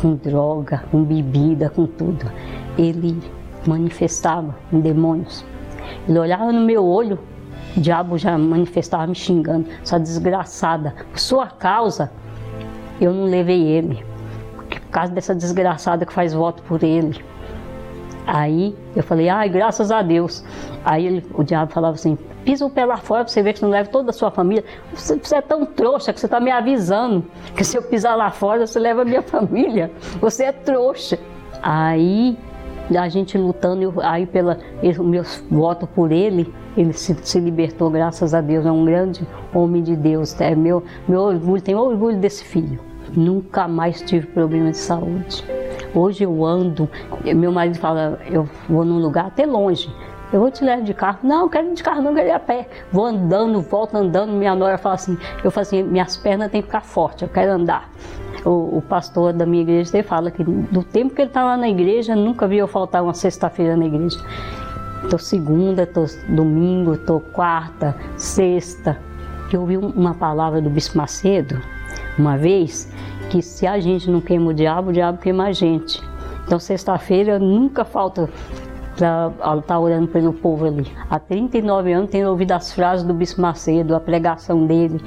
[0.00, 2.30] com droga, com bebida, com tudo.
[2.76, 3.18] Ele
[3.66, 5.44] manifestava em demônios.
[6.08, 7.18] Ele olhava no meu olho,
[7.76, 9.68] o diabo já manifestava me xingando.
[9.84, 12.10] Sua desgraçada, por sua causa,
[13.00, 14.04] eu não levei ele.
[14.56, 17.22] Porque por causa dessa desgraçada que faz voto por ele.
[18.26, 20.44] Aí eu falei, ai, graças a Deus.
[20.84, 23.58] Aí ele, o diabo falava assim, pisa o pé lá fora para você ver que
[23.58, 24.64] você não leva toda a sua família.
[24.92, 27.24] Você, você é tão trouxa que você está me avisando
[27.56, 29.90] que se eu pisar lá fora, você leva a minha família.
[30.20, 31.18] Você é trouxa.
[31.62, 32.36] Aí
[32.96, 34.58] a gente lutando, eu, aí pela
[34.98, 39.26] o meu voto por ele, ele se, se, libertou, graças a Deus, é um grande
[39.52, 40.38] homem de Deus.
[40.40, 42.80] É meu, meu orgulho, tenho orgulho desse filho.
[43.14, 45.44] Nunca mais tive problema de saúde.
[45.94, 46.88] Hoje eu ando,
[47.24, 49.92] meu marido fala, eu vou num lugar até longe.
[50.30, 51.20] Eu vou te levar de carro.
[51.22, 52.68] Não, eu quero ir de carro, não, eu quero ir a pé.
[52.92, 54.30] Vou andando, volto andando.
[54.30, 57.52] Minha nora fala assim: eu falo assim, minhas pernas têm que ficar fortes, eu quero
[57.52, 57.88] andar
[58.44, 61.56] o, o, pastor da minha igreja ele fala que do tempo que ele está lá
[61.56, 64.18] na igreja, nunca viu faltar uma sexta-feira na igreja.
[65.08, 68.98] Tô segunda, tô domingo, tô quarta, sexta.
[69.52, 71.60] Eu ouvi uma palavra do Bispo Macedo,
[72.18, 72.92] uma vez,
[73.30, 76.02] que se a gente não queima o diabo, o diabo queima a gente.
[76.44, 78.28] Então, sexta-feira nunca falta
[78.98, 80.86] para estar tá orando pelo povo ali.
[81.08, 85.00] Há 39 anos tenho ouvido as frases do Bispo Macedo, a pregação dele,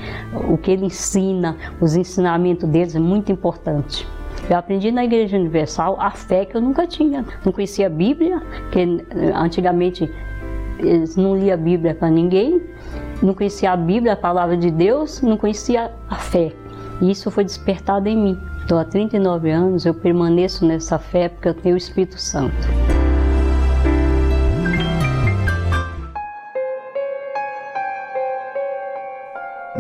[0.49, 4.07] o que ele ensina, os ensinamentos deles é muito importante.
[4.49, 7.25] Eu aprendi na Igreja Universal a fé que eu nunca tinha.
[7.45, 10.09] Não conhecia a Bíblia, que eh, antigamente
[10.79, 12.61] eles não lia a Bíblia para ninguém,
[13.21, 16.53] não conhecia a Bíblia, a palavra de Deus, não conhecia a fé.
[17.01, 18.39] E isso foi despertado em mim.
[18.63, 22.80] Então, há 39 anos eu permaneço nessa fé porque eu tenho o Espírito Santo.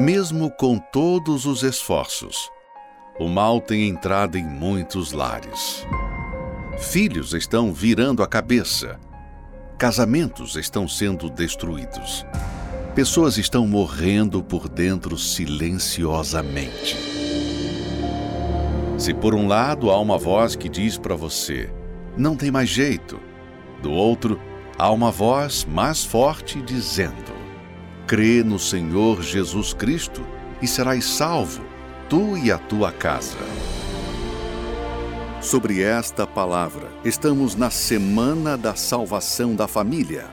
[0.01, 2.49] Mesmo com todos os esforços,
[3.19, 5.85] o mal tem entrado em muitos lares.
[6.79, 8.99] Filhos estão virando a cabeça.
[9.77, 12.25] Casamentos estão sendo destruídos.
[12.95, 16.97] Pessoas estão morrendo por dentro silenciosamente.
[18.97, 21.71] Se por um lado há uma voz que diz para você:
[22.17, 23.19] não tem mais jeito,
[23.83, 24.41] do outro
[24.79, 27.40] há uma voz mais forte dizendo:
[28.11, 30.21] Crê no Senhor Jesus Cristo
[30.61, 31.63] e serás salvo,
[32.09, 33.37] tu e a tua casa.
[35.41, 40.25] Sobre esta palavra, estamos na Semana da Salvação da Família.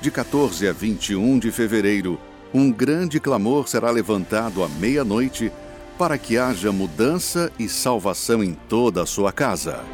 [0.00, 2.20] De 14 a 21 de fevereiro,
[2.54, 5.50] um grande clamor será levantado à meia-noite
[5.98, 9.84] para que haja mudança e salvação em toda a sua casa.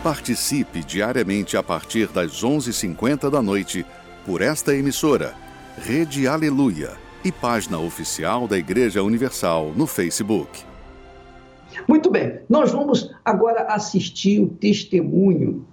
[0.00, 3.84] Participe diariamente a partir das 11h50 da noite
[4.24, 5.34] por esta emissora,
[5.78, 10.64] Rede Aleluia e página oficial da Igreja Universal no Facebook.
[11.86, 15.66] Muito bem, nós vamos agora assistir o testemunho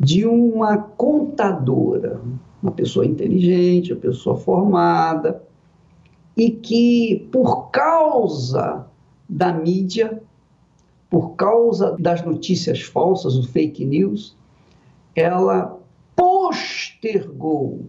[0.00, 2.18] de uma contadora,
[2.62, 5.42] uma pessoa inteligente, uma pessoa formada,
[6.34, 8.86] e que, por causa
[9.28, 10.22] da mídia,
[11.10, 14.34] por causa das notícias falsas, o fake news,
[15.14, 15.78] ela
[16.16, 17.86] postergou,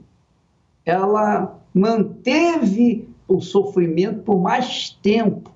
[0.85, 5.51] ela manteve o sofrimento por mais tempo,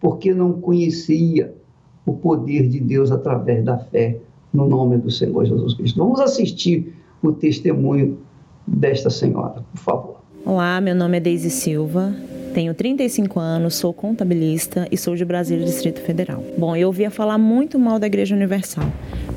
[0.00, 1.54] porque não conhecia
[2.06, 4.18] o poder de Deus através da fé
[4.52, 5.98] no nome do Senhor Jesus Cristo.
[5.98, 8.18] Vamos assistir o testemunho
[8.66, 10.16] desta senhora, por favor.
[10.44, 12.14] Olá, meu nome é Deise Silva,
[12.54, 16.42] tenho 35 anos, sou contabilista e sou de Brasília, Distrito Federal.
[16.56, 18.84] Bom, eu ouvia falar muito mal da Igreja Universal,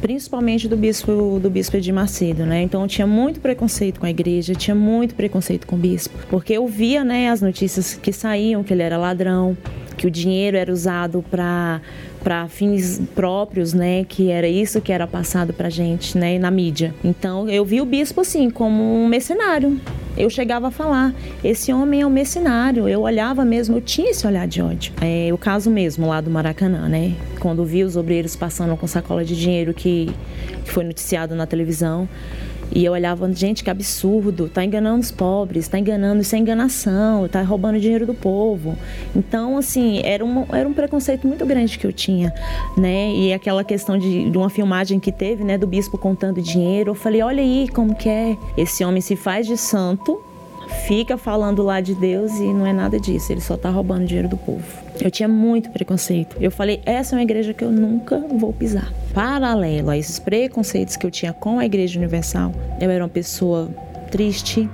[0.02, 2.64] principalmente do bispo do bispo Edir Macedo, né?
[2.64, 6.54] Então eu tinha muito preconceito com a igreja, tinha muito preconceito com o bispo, porque
[6.54, 9.56] eu via, né, as notícias que saíam que ele era ladrão,
[9.96, 11.80] que o dinheiro era usado para
[12.24, 16.94] para fins próprios, né, que era isso que era passado para gente, né, na mídia.
[17.04, 19.80] Então eu vi o bispo assim como um mercenário.
[20.18, 21.14] Eu chegava a falar,
[21.44, 22.88] esse homem é um mercenário.
[22.88, 24.94] Eu olhava mesmo, eu tinha esse olhar de ódio.
[25.02, 27.16] É o caso mesmo lá do Maracanã, né?
[27.40, 30.12] Quando vi os obreiros passando com sacola de dinheiro que,
[30.66, 32.10] que foi noticiado na televisão.
[32.74, 37.28] E eu olhava, gente, que absurdo, tá enganando os pobres, tá enganando, isso é enganação,
[37.28, 38.78] tá roubando dinheiro do povo.
[39.16, 42.34] Então, assim, era um, era um preconceito muito grande que eu tinha,
[42.78, 43.12] né?
[43.14, 46.96] E aquela questão de, de uma filmagem que teve, né, do bispo contando dinheiro, eu
[46.96, 50.22] falei, olha aí como que é, esse homem se faz de santo,
[50.88, 54.28] fica falando lá de Deus e não é nada disso, ele só tá roubando dinheiro
[54.28, 54.64] do povo.
[55.00, 56.36] Eu tinha muito preconceito.
[56.40, 58.92] Eu falei, essa é uma igreja que eu nunca vou pisar.
[59.14, 63.70] Paralelo a esses preconceitos que eu tinha com a Igreja Universal, eu era uma pessoa
[64.12, 64.70] triste,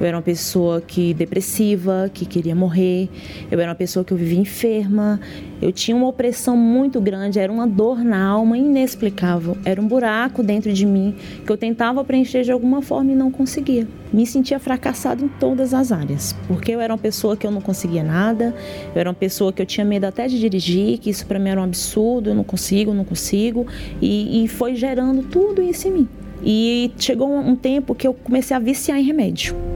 [0.00, 3.08] eu era uma pessoa que depressiva, que queria morrer.
[3.50, 5.20] Eu era uma pessoa que eu vivia enferma.
[5.60, 9.56] Eu tinha uma opressão muito grande, era uma dor na alma inexplicável.
[9.64, 13.30] Era um buraco dentro de mim que eu tentava preencher de alguma forma e não
[13.30, 13.88] conseguia.
[14.12, 17.60] Me sentia fracassado em todas as áreas, porque eu era uma pessoa que eu não
[17.60, 18.54] conseguia nada.
[18.94, 21.50] Eu era uma pessoa que eu tinha medo até de dirigir, que isso para mim
[21.50, 22.30] era um absurdo.
[22.30, 23.66] Eu não consigo, não consigo.
[24.00, 26.08] E, e foi gerando tudo isso em mim.
[26.42, 29.67] E chegou um tempo que eu comecei a viciar em remédio.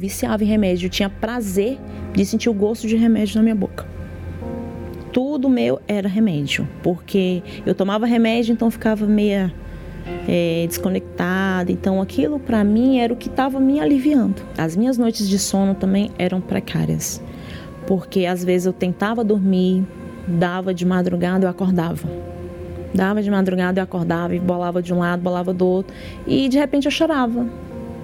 [0.00, 1.78] Viciava em remédio, eu tinha prazer
[2.14, 3.86] de sentir o gosto de remédio na minha boca.
[5.12, 9.52] Tudo meu era remédio, porque eu tomava remédio, então ficava meia
[10.26, 11.70] é, desconectada.
[11.70, 14.40] Então aquilo para mim era o que estava me aliviando.
[14.56, 17.22] As minhas noites de sono também eram precárias,
[17.86, 19.84] porque às vezes eu tentava dormir,
[20.26, 22.08] dava de madrugada eu acordava.
[22.94, 25.94] Dava de madrugada eu acordava e bolava de um lado, bolava do outro,
[26.26, 27.46] e de repente eu chorava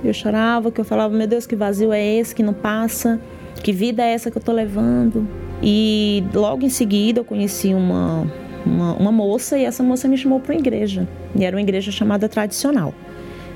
[0.04, 3.20] eu chorava, que eu falava, meu Deus, que vazio é esse que não passa?
[3.62, 5.26] Que vida é essa que eu tô levando?
[5.62, 8.26] E logo em seguida eu conheci uma,
[8.64, 11.08] uma, uma moça e essa moça me chamou para uma igreja.
[11.34, 12.92] E era uma igreja chamada tradicional.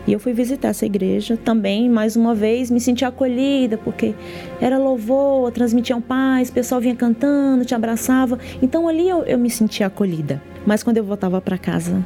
[0.06, 4.14] E eu fui visitar essa igreja também, mais uma vez, me senti acolhida, porque
[4.58, 8.38] era louvor, transmitiam paz, o pessoal vinha cantando, te abraçava.
[8.62, 10.42] Então ali eu, eu me sentia acolhida.
[10.66, 12.04] Mas quando eu voltava para casa,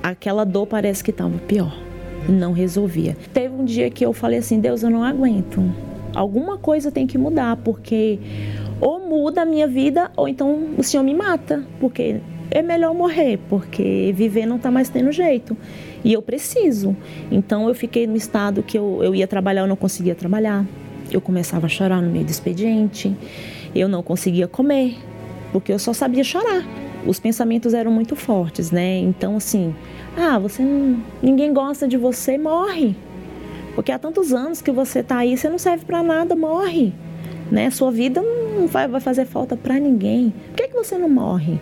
[0.00, 1.85] aquela dor parece que estava pior
[2.28, 3.16] não resolvia.
[3.32, 5.62] Teve um dia que eu falei assim: Deus, eu não aguento.
[6.14, 8.18] Alguma coisa tem que mudar, porque
[8.80, 12.20] ou muda a minha vida, ou então o Senhor me mata, porque
[12.50, 15.56] é melhor morrer, porque viver não está mais tendo jeito.
[16.04, 16.96] E eu preciso.
[17.30, 20.64] Então eu fiquei no estado que eu, eu ia trabalhar, eu não conseguia trabalhar.
[21.10, 23.14] Eu começava a chorar no meio do expediente.
[23.74, 24.96] Eu não conseguia comer,
[25.52, 26.64] porque eu só sabia chorar.
[27.06, 28.98] Os pensamentos eram muito fortes, né?
[28.98, 29.74] Então, assim,
[30.16, 32.96] ah, você não, ninguém gosta de você, morre.
[33.74, 36.92] Porque há tantos anos que você está aí, você não serve para nada, morre.
[37.50, 37.70] Né?
[37.70, 40.32] Sua vida não vai, vai fazer falta para ninguém.
[40.48, 41.60] Por que, que você não morre?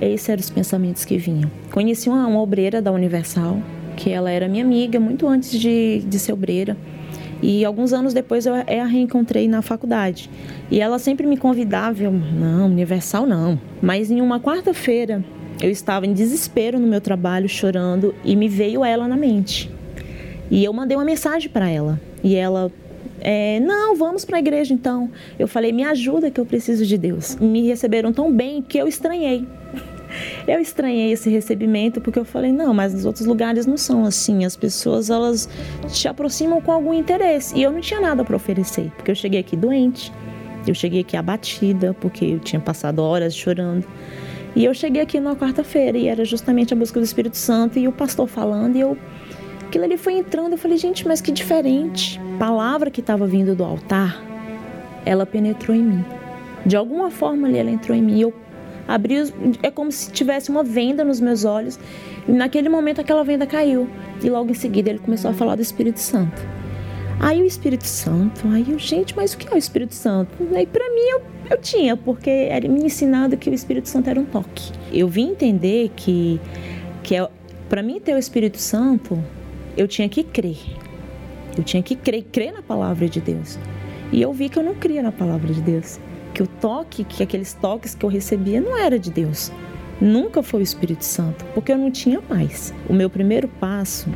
[0.00, 1.50] Esses eram os pensamentos que vinham.
[1.72, 3.58] Conheci uma, uma obreira da Universal,
[3.96, 6.76] que ela era minha amiga muito antes de, de ser obreira.
[7.42, 10.30] E alguns anos depois eu a reencontrei na faculdade.
[10.70, 13.60] E ela sempre me convidava, eu, não, Universal não.
[13.80, 15.24] Mas em uma quarta-feira
[15.60, 19.70] eu estava em desespero no meu trabalho, chorando, e me veio ela na mente.
[20.50, 22.00] E eu mandei uma mensagem para ela.
[22.22, 22.70] E ela,
[23.20, 25.10] é, não, vamos para a igreja então.
[25.38, 27.36] Eu falei, me ajuda que eu preciso de Deus.
[27.36, 29.46] Me receberam tão bem que eu estranhei.
[30.46, 34.44] Eu estranhei esse recebimento porque eu falei, não, mas nos outros lugares não são assim.
[34.44, 35.48] As pessoas, elas
[35.88, 37.56] te aproximam com algum interesse.
[37.56, 40.12] E eu não tinha nada para oferecer, porque eu cheguei aqui doente.
[40.66, 43.86] Eu cheguei aqui abatida, porque eu tinha passado horas chorando.
[44.54, 47.86] E eu cheguei aqui numa quarta-feira e era justamente a busca do Espírito Santo e
[47.86, 48.96] o pastor falando e eu
[49.66, 52.18] aquilo ali foi entrando, eu falei, gente, mas que diferente.
[52.38, 54.18] Palavra que estava vindo do altar,
[55.04, 56.04] ela penetrou em mim.
[56.64, 58.16] De alguma forma ali ela entrou em mim.
[58.16, 58.32] E eu
[58.86, 59.32] abri, os,
[59.62, 61.78] é como se tivesse uma venda nos meus olhos.
[62.26, 63.88] E naquele momento aquela venda caiu.
[64.22, 66.42] E logo em seguida ele começou a falar do Espírito Santo.
[67.18, 70.30] Aí o Espírito Santo, aí eu, gente, mas o que é o Espírito Santo?
[70.54, 74.20] Aí para mim eu, eu tinha, porque era me ensinado que o Espírito Santo era
[74.20, 74.70] um toque.
[74.92, 76.38] Eu vim entender que,
[77.02, 77.26] que é,
[77.70, 79.18] para mim ter o Espírito Santo,
[79.78, 80.58] eu tinha que crer.
[81.56, 83.58] Eu tinha que crer, crer na palavra de Deus.
[84.12, 85.98] E eu vi que eu não cria na palavra de Deus.
[86.36, 89.50] Que o toque, que aqueles toques que eu recebia não era de Deus.
[89.98, 92.74] Nunca foi o Espírito Santo, porque eu não tinha mais.
[92.86, 94.06] O meu primeiro passo,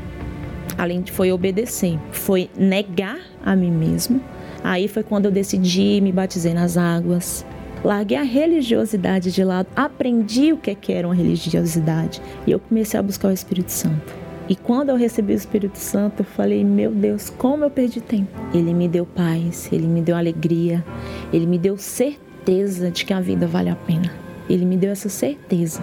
[0.76, 4.22] além de foi obedecer, foi negar a mim mesmo.
[4.62, 7.42] Aí foi quando eu decidi, me batizei nas águas,
[7.82, 13.00] larguei a religiosidade de lado, aprendi o que é era uma religiosidade e eu comecei
[13.00, 14.14] a buscar o Espírito Santo.
[14.51, 18.36] E quando eu recebi o Espírito Santo, eu falei: Meu Deus, como eu perdi tempo.
[18.53, 20.84] Ele me deu paz, ele me deu alegria,
[21.32, 24.12] ele me deu certeza de que a vida vale a pena.
[24.48, 25.80] Ele me deu essa certeza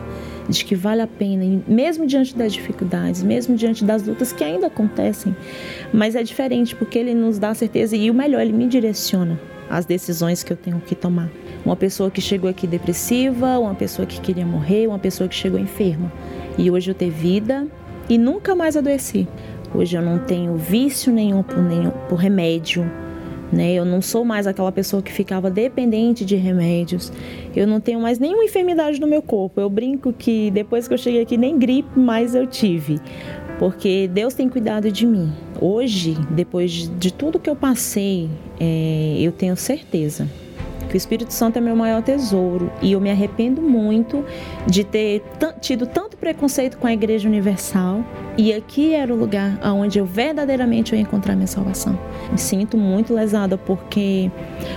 [0.49, 4.67] de que vale a pena, mesmo diante das dificuldades, mesmo diante das lutas que ainda
[4.67, 5.33] acontecem.
[5.93, 9.39] Mas é diferente porque ele nos dá certeza e o melhor, ele me direciona
[9.69, 11.29] as decisões que eu tenho que tomar.
[11.65, 15.57] Uma pessoa que chegou aqui depressiva, uma pessoa que queria morrer, uma pessoa que chegou
[15.57, 16.11] enferma.
[16.57, 17.65] E hoje eu ter vida,
[18.09, 19.27] e nunca mais adoeci.
[19.73, 22.89] Hoje eu não tenho vício nenhum por, nenhum, por remédio,
[23.51, 23.73] né?
[23.73, 27.11] Eu não sou mais aquela pessoa que ficava dependente de remédios.
[27.55, 29.59] Eu não tenho mais nenhuma enfermidade no meu corpo.
[29.59, 32.99] Eu brinco que depois que eu cheguei aqui nem gripe mais eu tive,
[33.59, 35.31] porque Deus tem cuidado de mim.
[35.59, 38.29] Hoje, depois de tudo que eu passei,
[38.59, 40.27] é, eu tenho certeza
[40.87, 44.23] que o Espírito Santo é meu maior tesouro e eu me arrependo muito
[44.65, 45.23] de ter
[45.61, 48.03] tido tanto preconceito com a Igreja Universal
[48.37, 51.97] e aqui era o lugar onde eu verdadeiramente ia encontrar minha salvação.
[52.31, 54.31] Me sinto muito lesada porque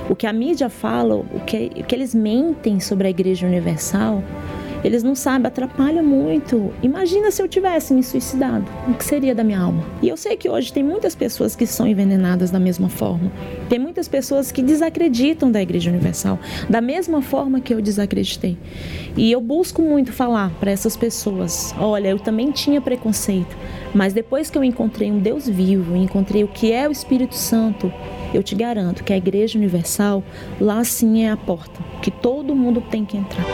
[0.09, 4.23] o que a mídia fala, o que, o que eles mentem sobre a Igreja Universal
[4.83, 6.73] eles não sabem, atrapalha muito.
[6.83, 9.85] Imagina se eu tivesse me suicidado, o que seria da minha alma?
[10.01, 13.31] E eu sei que hoje tem muitas pessoas que são envenenadas da mesma forma.
[13.69, 18.57] Tem muitas pessoas que desacreditam da Igreja Universal, da mesma forma que eu desacreditei.
[19.17, 23.57] E eu busco muito falar para essas pessoas: olha, eu também tinha preconceito,
[23.95, 27.93] mas depois que eu encontrei um Deus vivo, encontrei o que é o Espírito Santo,
[28.33, 30.23] eu te garanto que a Igreja Universal,
[30.61, 33.45] lá sim é a porta, que todo mundo tem que entrar.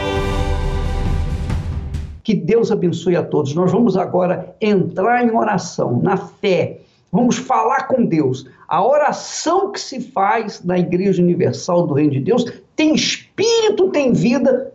[2.27, 3.55] Que Deus abençoe a todos.
[3.55, 6.81] Nós vamos agora entrar em oração, na fé.
[7.09, 8.45] Vamos falar com Deus.
[8.67, 12.43] A oração que se faz na Igreja Universal do Reino de Deus
[12.75, 14.73] tem espírito, tem vida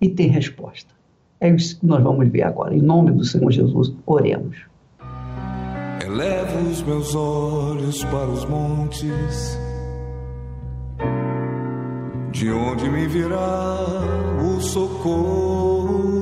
[0.00, 0.88] e tem resposta.
[1.38, 2.74] É isso que nós vamos ver agora.
[2.74, 4.56] Em nome do Senhor Jesus, oremos.
[6.02, 9.58] Elevo os meus olhos para os montes,
[12.30, 13.76] de onde me virá
[14.42, 16.21] o socorro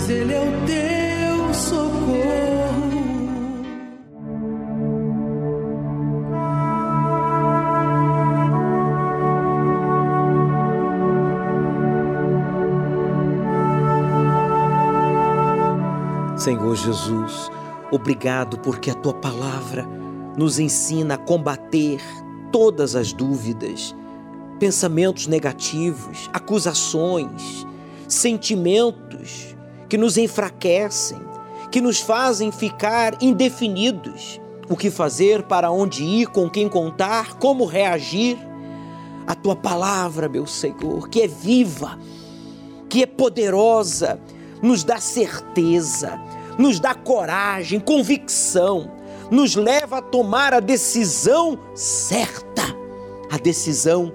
[0.00, 2.20] Pois Ele é o teu socorro.
[16.36, 17.50] Senhor Jesus,
[17.90, 19.86] obrigado porque a tua palavra
[20.38, 22.00] nos ensina a combater
[22.50, 23.94] todas as dúvidas,
[24.58, 27.66] pensamentos negativos, acusações,
[28.08, 29.54] sentimentos
[29.90, 31.20] que nos enfraquecem,
[31.70, 34.40] que nos fazem ficar indefinidos.
[34.68, 38.38] O que fazer, para onde ir, com quem contar, como reagir.
[39.26, 41.98] A tua palavra, meu Senhor, que é viva,
[42.88, 44.20] que é poderosa,
[44.62, 46.20] nos dá certeza,
[46.56, 48.92] nos dá coragem, convicção,
[49.28, 52.62] nos leva a tomar a decisão certa,
[53.30, 54.12] a decisão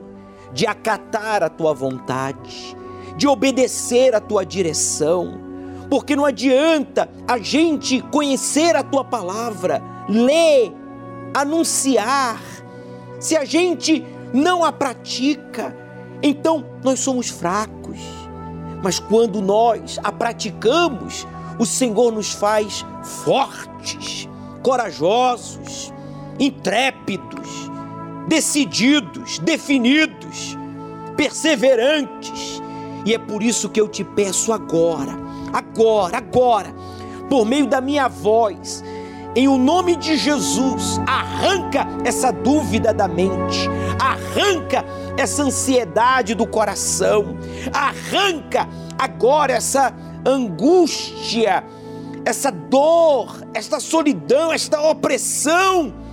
[0.54, 2.76] de acatar a tua vontade,
[3.18, 5.45] de obedecer a tua direção,
[5.90, 10.74] porque não adianta a gente conhecer a tua palavra, ler,
[11.34, 12.42] anunciar,
[13.20, 15.76] se a gente não a pratica,
[16.22, 18.00] então nós somos fracos.
[18.84, 21.26] Mas quando nós a praticamos,
[21.58, 24.30] o Senhor nos faz fortes,
[24.62, 25.94] corajosos,
[26.40, 27.50] intrépidos,
[28.28, 30.58] decididos, definidos,
[31.16, 32.62] perseverantes.
[33.06, 35.18] E é por isso que eu te peço agora,
[35.54, 36.74] agora, agora,
[37.30, 38.84] por meio da minha voz,
[39.36, 43.70] em o nome de Jesus, arranca essa dúvida da mente,
[44.00, 44.86] arranca
[45.18, 47.38] essa ansiedade do coração,
[47.74, 48.68] arranca
[48.98, 49.94] agora essa
[50.26, 51.64] angústia,
[52.24, 56.05] essa dor, esta solidão, esta opressão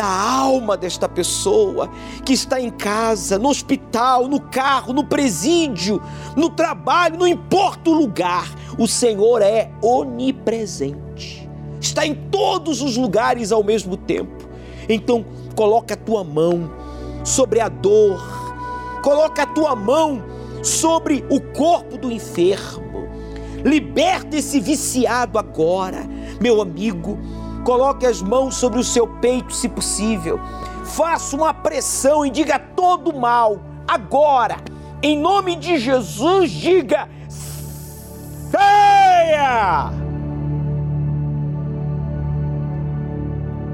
[0.00, 1.90] da alma desta pessoa
[2.24, 6.00] que está em casa, no hospital, no carro, no presídio,
[6.34, 11.46] no trabalho, não importa o lugar, o Senhor é onipresente.
[11.78, 14.48] Está em todos os lugares ao mesmo tempo.
[14.88, 15.22] Então,
[15.54, 16.72] coloca a tua mão
[17.22, 18.22] sobre a dor.
[19.02, 20.24] Coloca a tua mão
[20.62, 23.06] sobre o corpo do enfermo.
[23.62, 26.08] Liberta esse viciado agora,
[26.40, 27.18] meu amigo.
[27.64, 30.40] Coloque as mãos sobre o seu peito, se possível.
[30.84, 34.56] Faça uma pressão e diga todo mal agora.
[35.02, 37.08] Em nome de Jesus, diga:
[38.50, 39.90] saia!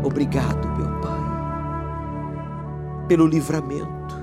[0.05, 1.21] Obrigado, meu Pai,
[3.09, 4.17] pelo livramento,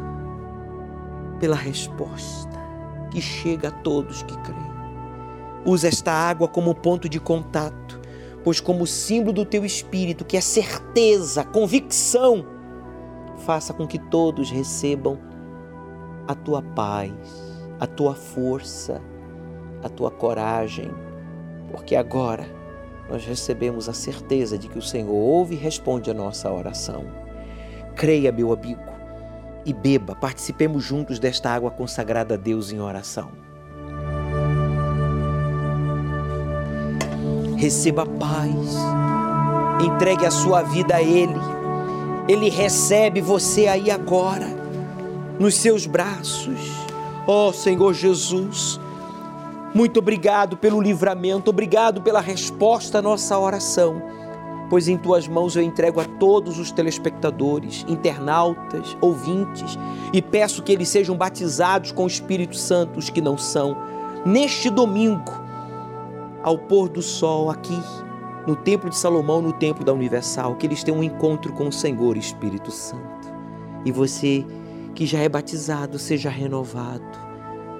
[1.39, 2.57] pela resposta
[3.11, 4.73] que chega a todos que creem.
[5.65, 7.82] Usa esta água como ponto de contato,
[8.43, 12.45] pois, como símbolo do teu espírito, que é certeza, convicção,
[13.45, 15.17] faça com que todos recebam
[16.27, 17.11] a tua paz,
[17.79, 19.01] a tua força,
[19.83, 20.91] a tua coragem,
[21.71, 22.45] porque agora
[23.09, 27.05] nós recebemos a certeza de que o Senhor ouve e responde a nossa oração.
[27.95, 28.81] Creia, meu amigo,
[29.65, 33.31] e beba, participemos juntos desta água consagrada a Deus em oração.
[37.63, 38.75] Receba paz,
[39.79, 41.39] entregue a sua vida a Ele.
[42.27, 44.47] Ele recebe você aí agora,
[45.39, 46.59] nos seus braços.
[47.25, 48.77] Ó oh, Senhor Jesus,
[49.73, 54.01] muito obrigado pelo livramento, obrigado pela resposta à nossa oração,
[54.69, 59.79] pois em tuas mãos eu entrego a todos os telespectadores, internautas, ouvintes,
[60.11, 63.77] e peço que eles sejam batizados com o Espírito Santo, os que não são,
[64.25, 65.42] neste domingo
[66.43, 67.79] ao pôr do sol aqui,
[68.45, 71.71] no Templo de Salomão, no Templo da Universal, que eles tenham um encontro com o
[71.71, 73.33] Senhor Espírito Santo.
[73.85, 74.45] E você
[74.93, 77.03] que já é batizado, seja renovado,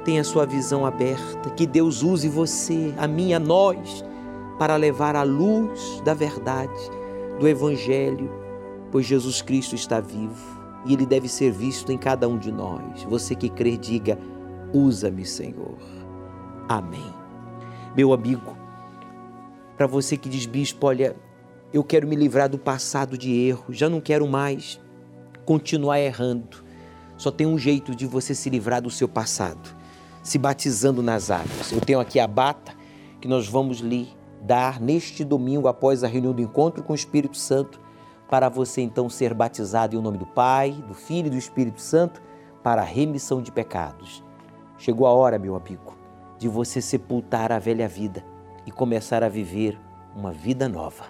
[0.06, 4.04] tenha sua visão aberta, que Deus use você, a mim, a nós,
[4.58, 6.74] para levar a luz da verdade,
[7.40, 8.32] do Evangelho,
[8.92, 13.04] pois Jesus Cristo está vivo e ele deve ser visto em cada um de nós.
[13.04, 14.18] Você que crê, diga:
[14.74, 15.78] usa-me, Senhor.
[16.68, 17.23] Amém
[17.96, 18.58] meu amigo,
[19.78, 21.16] para você que diz, bispo, olha,
[21.72, 24.82] eu quero me livrar do passado de erro, já não quero mais
[25.46, 26.64] continuar errando.
[27.18, 29.76] Só tem um jeito de você se livrar do seu passado,
[30.24, 31.72] se batizando nas águas.
[31.72, 32.74] Eu tenho aqui a bata
[33.22, 34.10] que nós vamos lhe
[34.42, 37.80] dar neste domingo após a reunião do encontro com o Espírito Santo,
[38.28, 42.20] para você então ser batizado em nome do Pai, do Filho e do Espírito Santo
[42.64, 44.24] para a remissão de pecados.
[44.80, 45.93] Chegou a hora, meu amigo
[46.44, 48.22] de você sepultar a velha vida
[48.66, 49.80] e começar a viver
[50.14, 51.06] uma vida nova.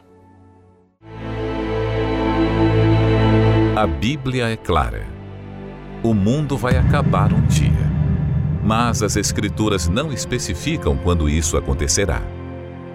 [3.75, 5.07] A Bíblia é clara.
[6.03, 7.91] O mundo vai acabar um dia.
[8.63, 12.21] Mas as Escrituras não especificam quando isso acontecerá.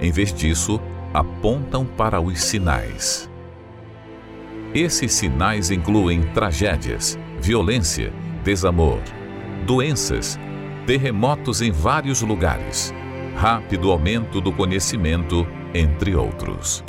[0.01, 0.81] Em vez disso,
[1.13, 3.29] apontam para os sinais.
[4.73, 8.13] Esses sinais incluem tragédias, violência,
[8.45, 9.01] desamor,
[9.67, 10.39] doenças,
[10.89, 12.95] terremotos em vários lugares,
[13.37, 16.83] rápido aumento do conhecimento, entre outros.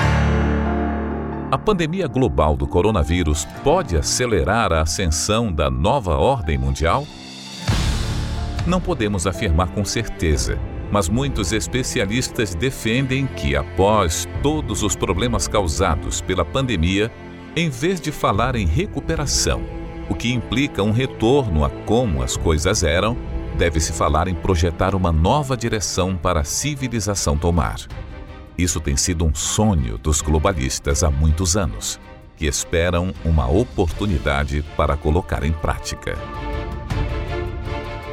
[1.52, 7.06] A pandemia global do coronavírus pode acelerar a ascensão da nova ordem mundial?
[8.66, 10.58] Não podemos afirmar com certeza,
[10.89, 17.12] mas muitos especialistas defendem que, após todos os problemas causados pela pandemia,
[17.54, 19.62] em vez de falar em recuperação,
[20.10, 23.18] o que implica um retorno a como as coisas eram,
[23.60, 27.76] deve-se falar em projetar uma nova direção para a civilização tomar.
[28.57, 31.99] Isso tem sido um sonho dos globalistas há muitos anos,
[32.38, 36.18] que esperam uma oportunidade para colocar em prática.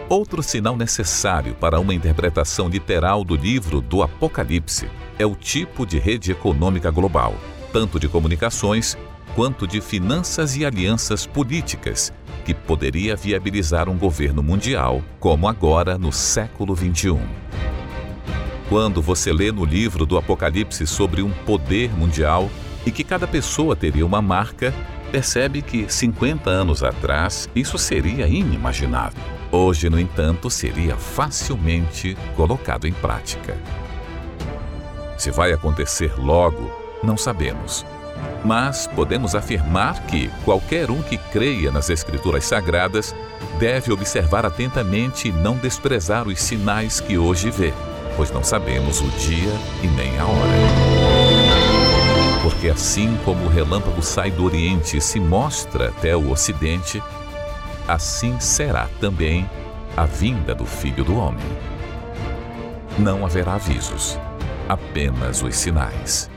[0.09, 6.01] Outro sinal necessário para uma interpretação literal do livro do Apocalipse é o tipo de
[6.01, 7.37] rede econômica global,
[7.73, 8.99] tanto de comunicações
[9.37, 12.13] quanto de finanças e alianças políticas,
[12.47, 17.19] que poderia viabilizar um governo mundial, como agora no século XXI.
[18.69, 22.49] Quando você lê no livro do Apocalipse sobre um poder mundial
[22.87, 24.73] e que cada pessoa teria uma marca,
[25.11, 29.21] percebe que 50 anos atrás isso seria inimaginável.
[29.51, 33.59] Hoje, no entanto, seria facilmente colocado em prática.
[35.19, 36.71] Se vai acontecer logo,
[37.03, 37.85] não sabemos.
[38.45, 43.15] Mas podemos afirmar que qualquer um que creia nas Escrituras Sagradas
[43.59, 47.73] deve observar atentamente e não desprezar os sinais que hoje vê,
[48.17, 49.53] pois não sabemos o dia
[49.83, 51.17] e nem a hora.
[52.43, 57.03] Porque assim como o relâmpago sai do Oriente e se mostra até o Ocidente,
[57.89, 59.49] assim será também
[59.97, 61.45] a vinda do Filho do Homem.
[62.99, 64.19] Não haverá avisos,
[64.69, 66.31] apenas os sinais.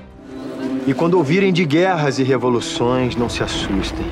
[0.90, 4.08] E quando ouvirem de guerras e revoluções, não se assustem.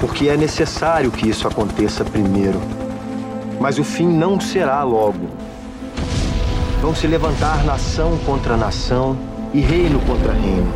[0.00, 2.58] Porque é necessário que isso aconteça primeiro.
[3.60, 5.28] Mas o fim não será logo.
[6.80, 9.14] Vão se levantar nação contra nação
[9.52, 10.72] e reino contra reino.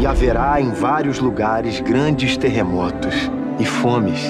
[0.00, 4.20] E haverá em vários lugares grandes terremotos e fomes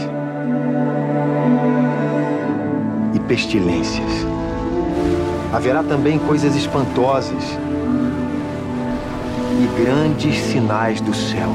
[3.15, 4.27] e pestilências.
[5.53, 7.57] Haverá também coisas espantosas
[9.63, 11.49] e grandes sinais do céu.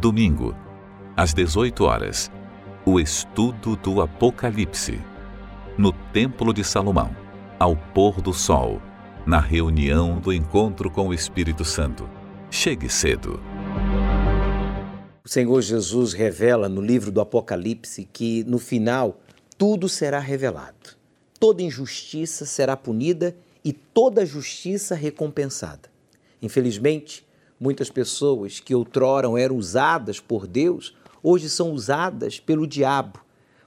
[0.00, 0.56] Domingo,
[1.14, 2.32] às 18 horas,
[2.86, 4.98] o estudo do Apocalipse,
[5.76, 7.14] no Templo de Salomão,
[7.58, 8.80] ao pôr do sol,
[9.26, 12.08] na reunião do encontro com o Espírito Santo.
[12.50, 13.38] Chegue cedo.
[15.22, 19.20] O Senhor Jesus revela no livro do Apocalipse que no final
[19.58, 21.01] tudo será revelado.
[21.42, 23.34] Toda injustiça será punida
[23.64, 25.90] e toda justiça recompensada.
[26.40, 27.26] Infelizmente,
[27.58, 33.24] muitas pessoas que outrora eram usadas por Deus, hoje são usadas pelo diabo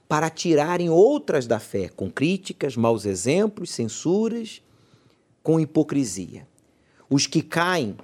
[0.08, 4.62] para tirarem outras da fé, com críticas, maus exemplos, censuras,
[5.42, 6.48] com hipocrisia.
[7.10, 7.94] Os que caem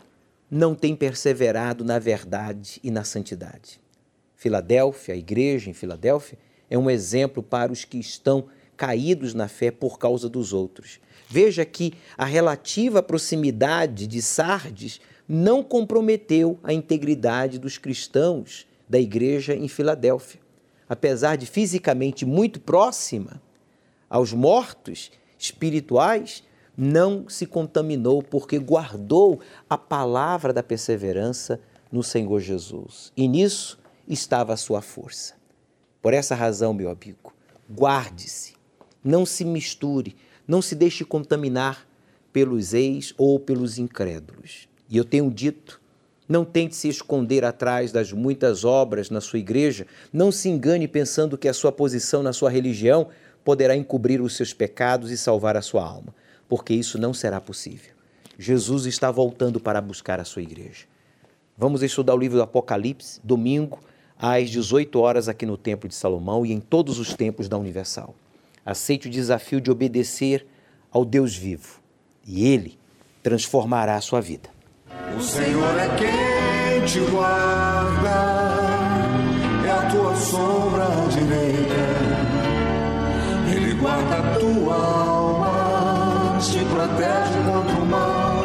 [0.51, 3.81] não têm perseverado na verdade e na santidade.
[4.37, 8.49] Filadélfia, a igreja em Filadélfia, é um exemplo para os que estão
[8.83, 10.99] caídos na fé por causa dos outros.
[11.28, 19.55] Veja que a relativa proximidade de Sardes não comprometeu a integridade dos cristãos da igreja
[19.55, 20.41] em Filadélfia.
[20.89, 23.41] Apesar de fisicamente muito próxima
[24.11, 26.43] aos mortos espirituais,
[26.76, 29.39] não se contaminou porque guardou
[29.70, 31.61] a palavra da perseverança
[31.93, 33.12] no Senhor Jesus.
[33.16, 33.78] E nisso
[34.09, 35.35] estava a sua força.
[36.03, 37.33] Por essa razão, meu amigo,
[37.72, 38.61] guarde-se,
[39.03, 41.87] não se misture, não se deixe contaminar
[42.33, 44.69] pelos ex ou pelos incrédulos.
[44.89, 45.81] E eu tenho dito,
[46.29, 51.37] não tente se esconder atrás das muitas obras na sua igreja, não se engane pensando
[51.37, 53.09] que a sua posição na sua religião
[53.45, 56.15] poderá encobrir os seus pecados e salvar a sua alma
[56.53, 57.95] porque isso não será possível.
[58.39, 60.85] Jesus está voltando para buscar a sua igreja.
[61.57, 63.81] Vamos estudar o livro do Apocalipse, domingo,
[64.19, 68.15] às 18 horas, aqui no Templo de Salomão e em todos os templos da Universal.
[68.65, 70.47] Aceite o desafio de obedecer
[70.91, 71.81] ao Deus vivo
[72.27, 72.79] e Ele
[73.23, 74.49] transformará a sua vida.
[75.17, 78.09] O Senhor é quem te guarda,
[79.67, 81.75] é a tua sombra direita,
[83.55, 85.63] Ele guarda a tua alma
[86.51, 88.43] te protege contra o mal.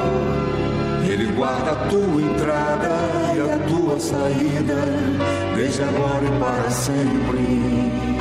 [1.03, 2.89] Ele guarda a tua entrada
[3.35, 4.85] e a tua saída,
[5.55, 8.16] desde agora e para sempre.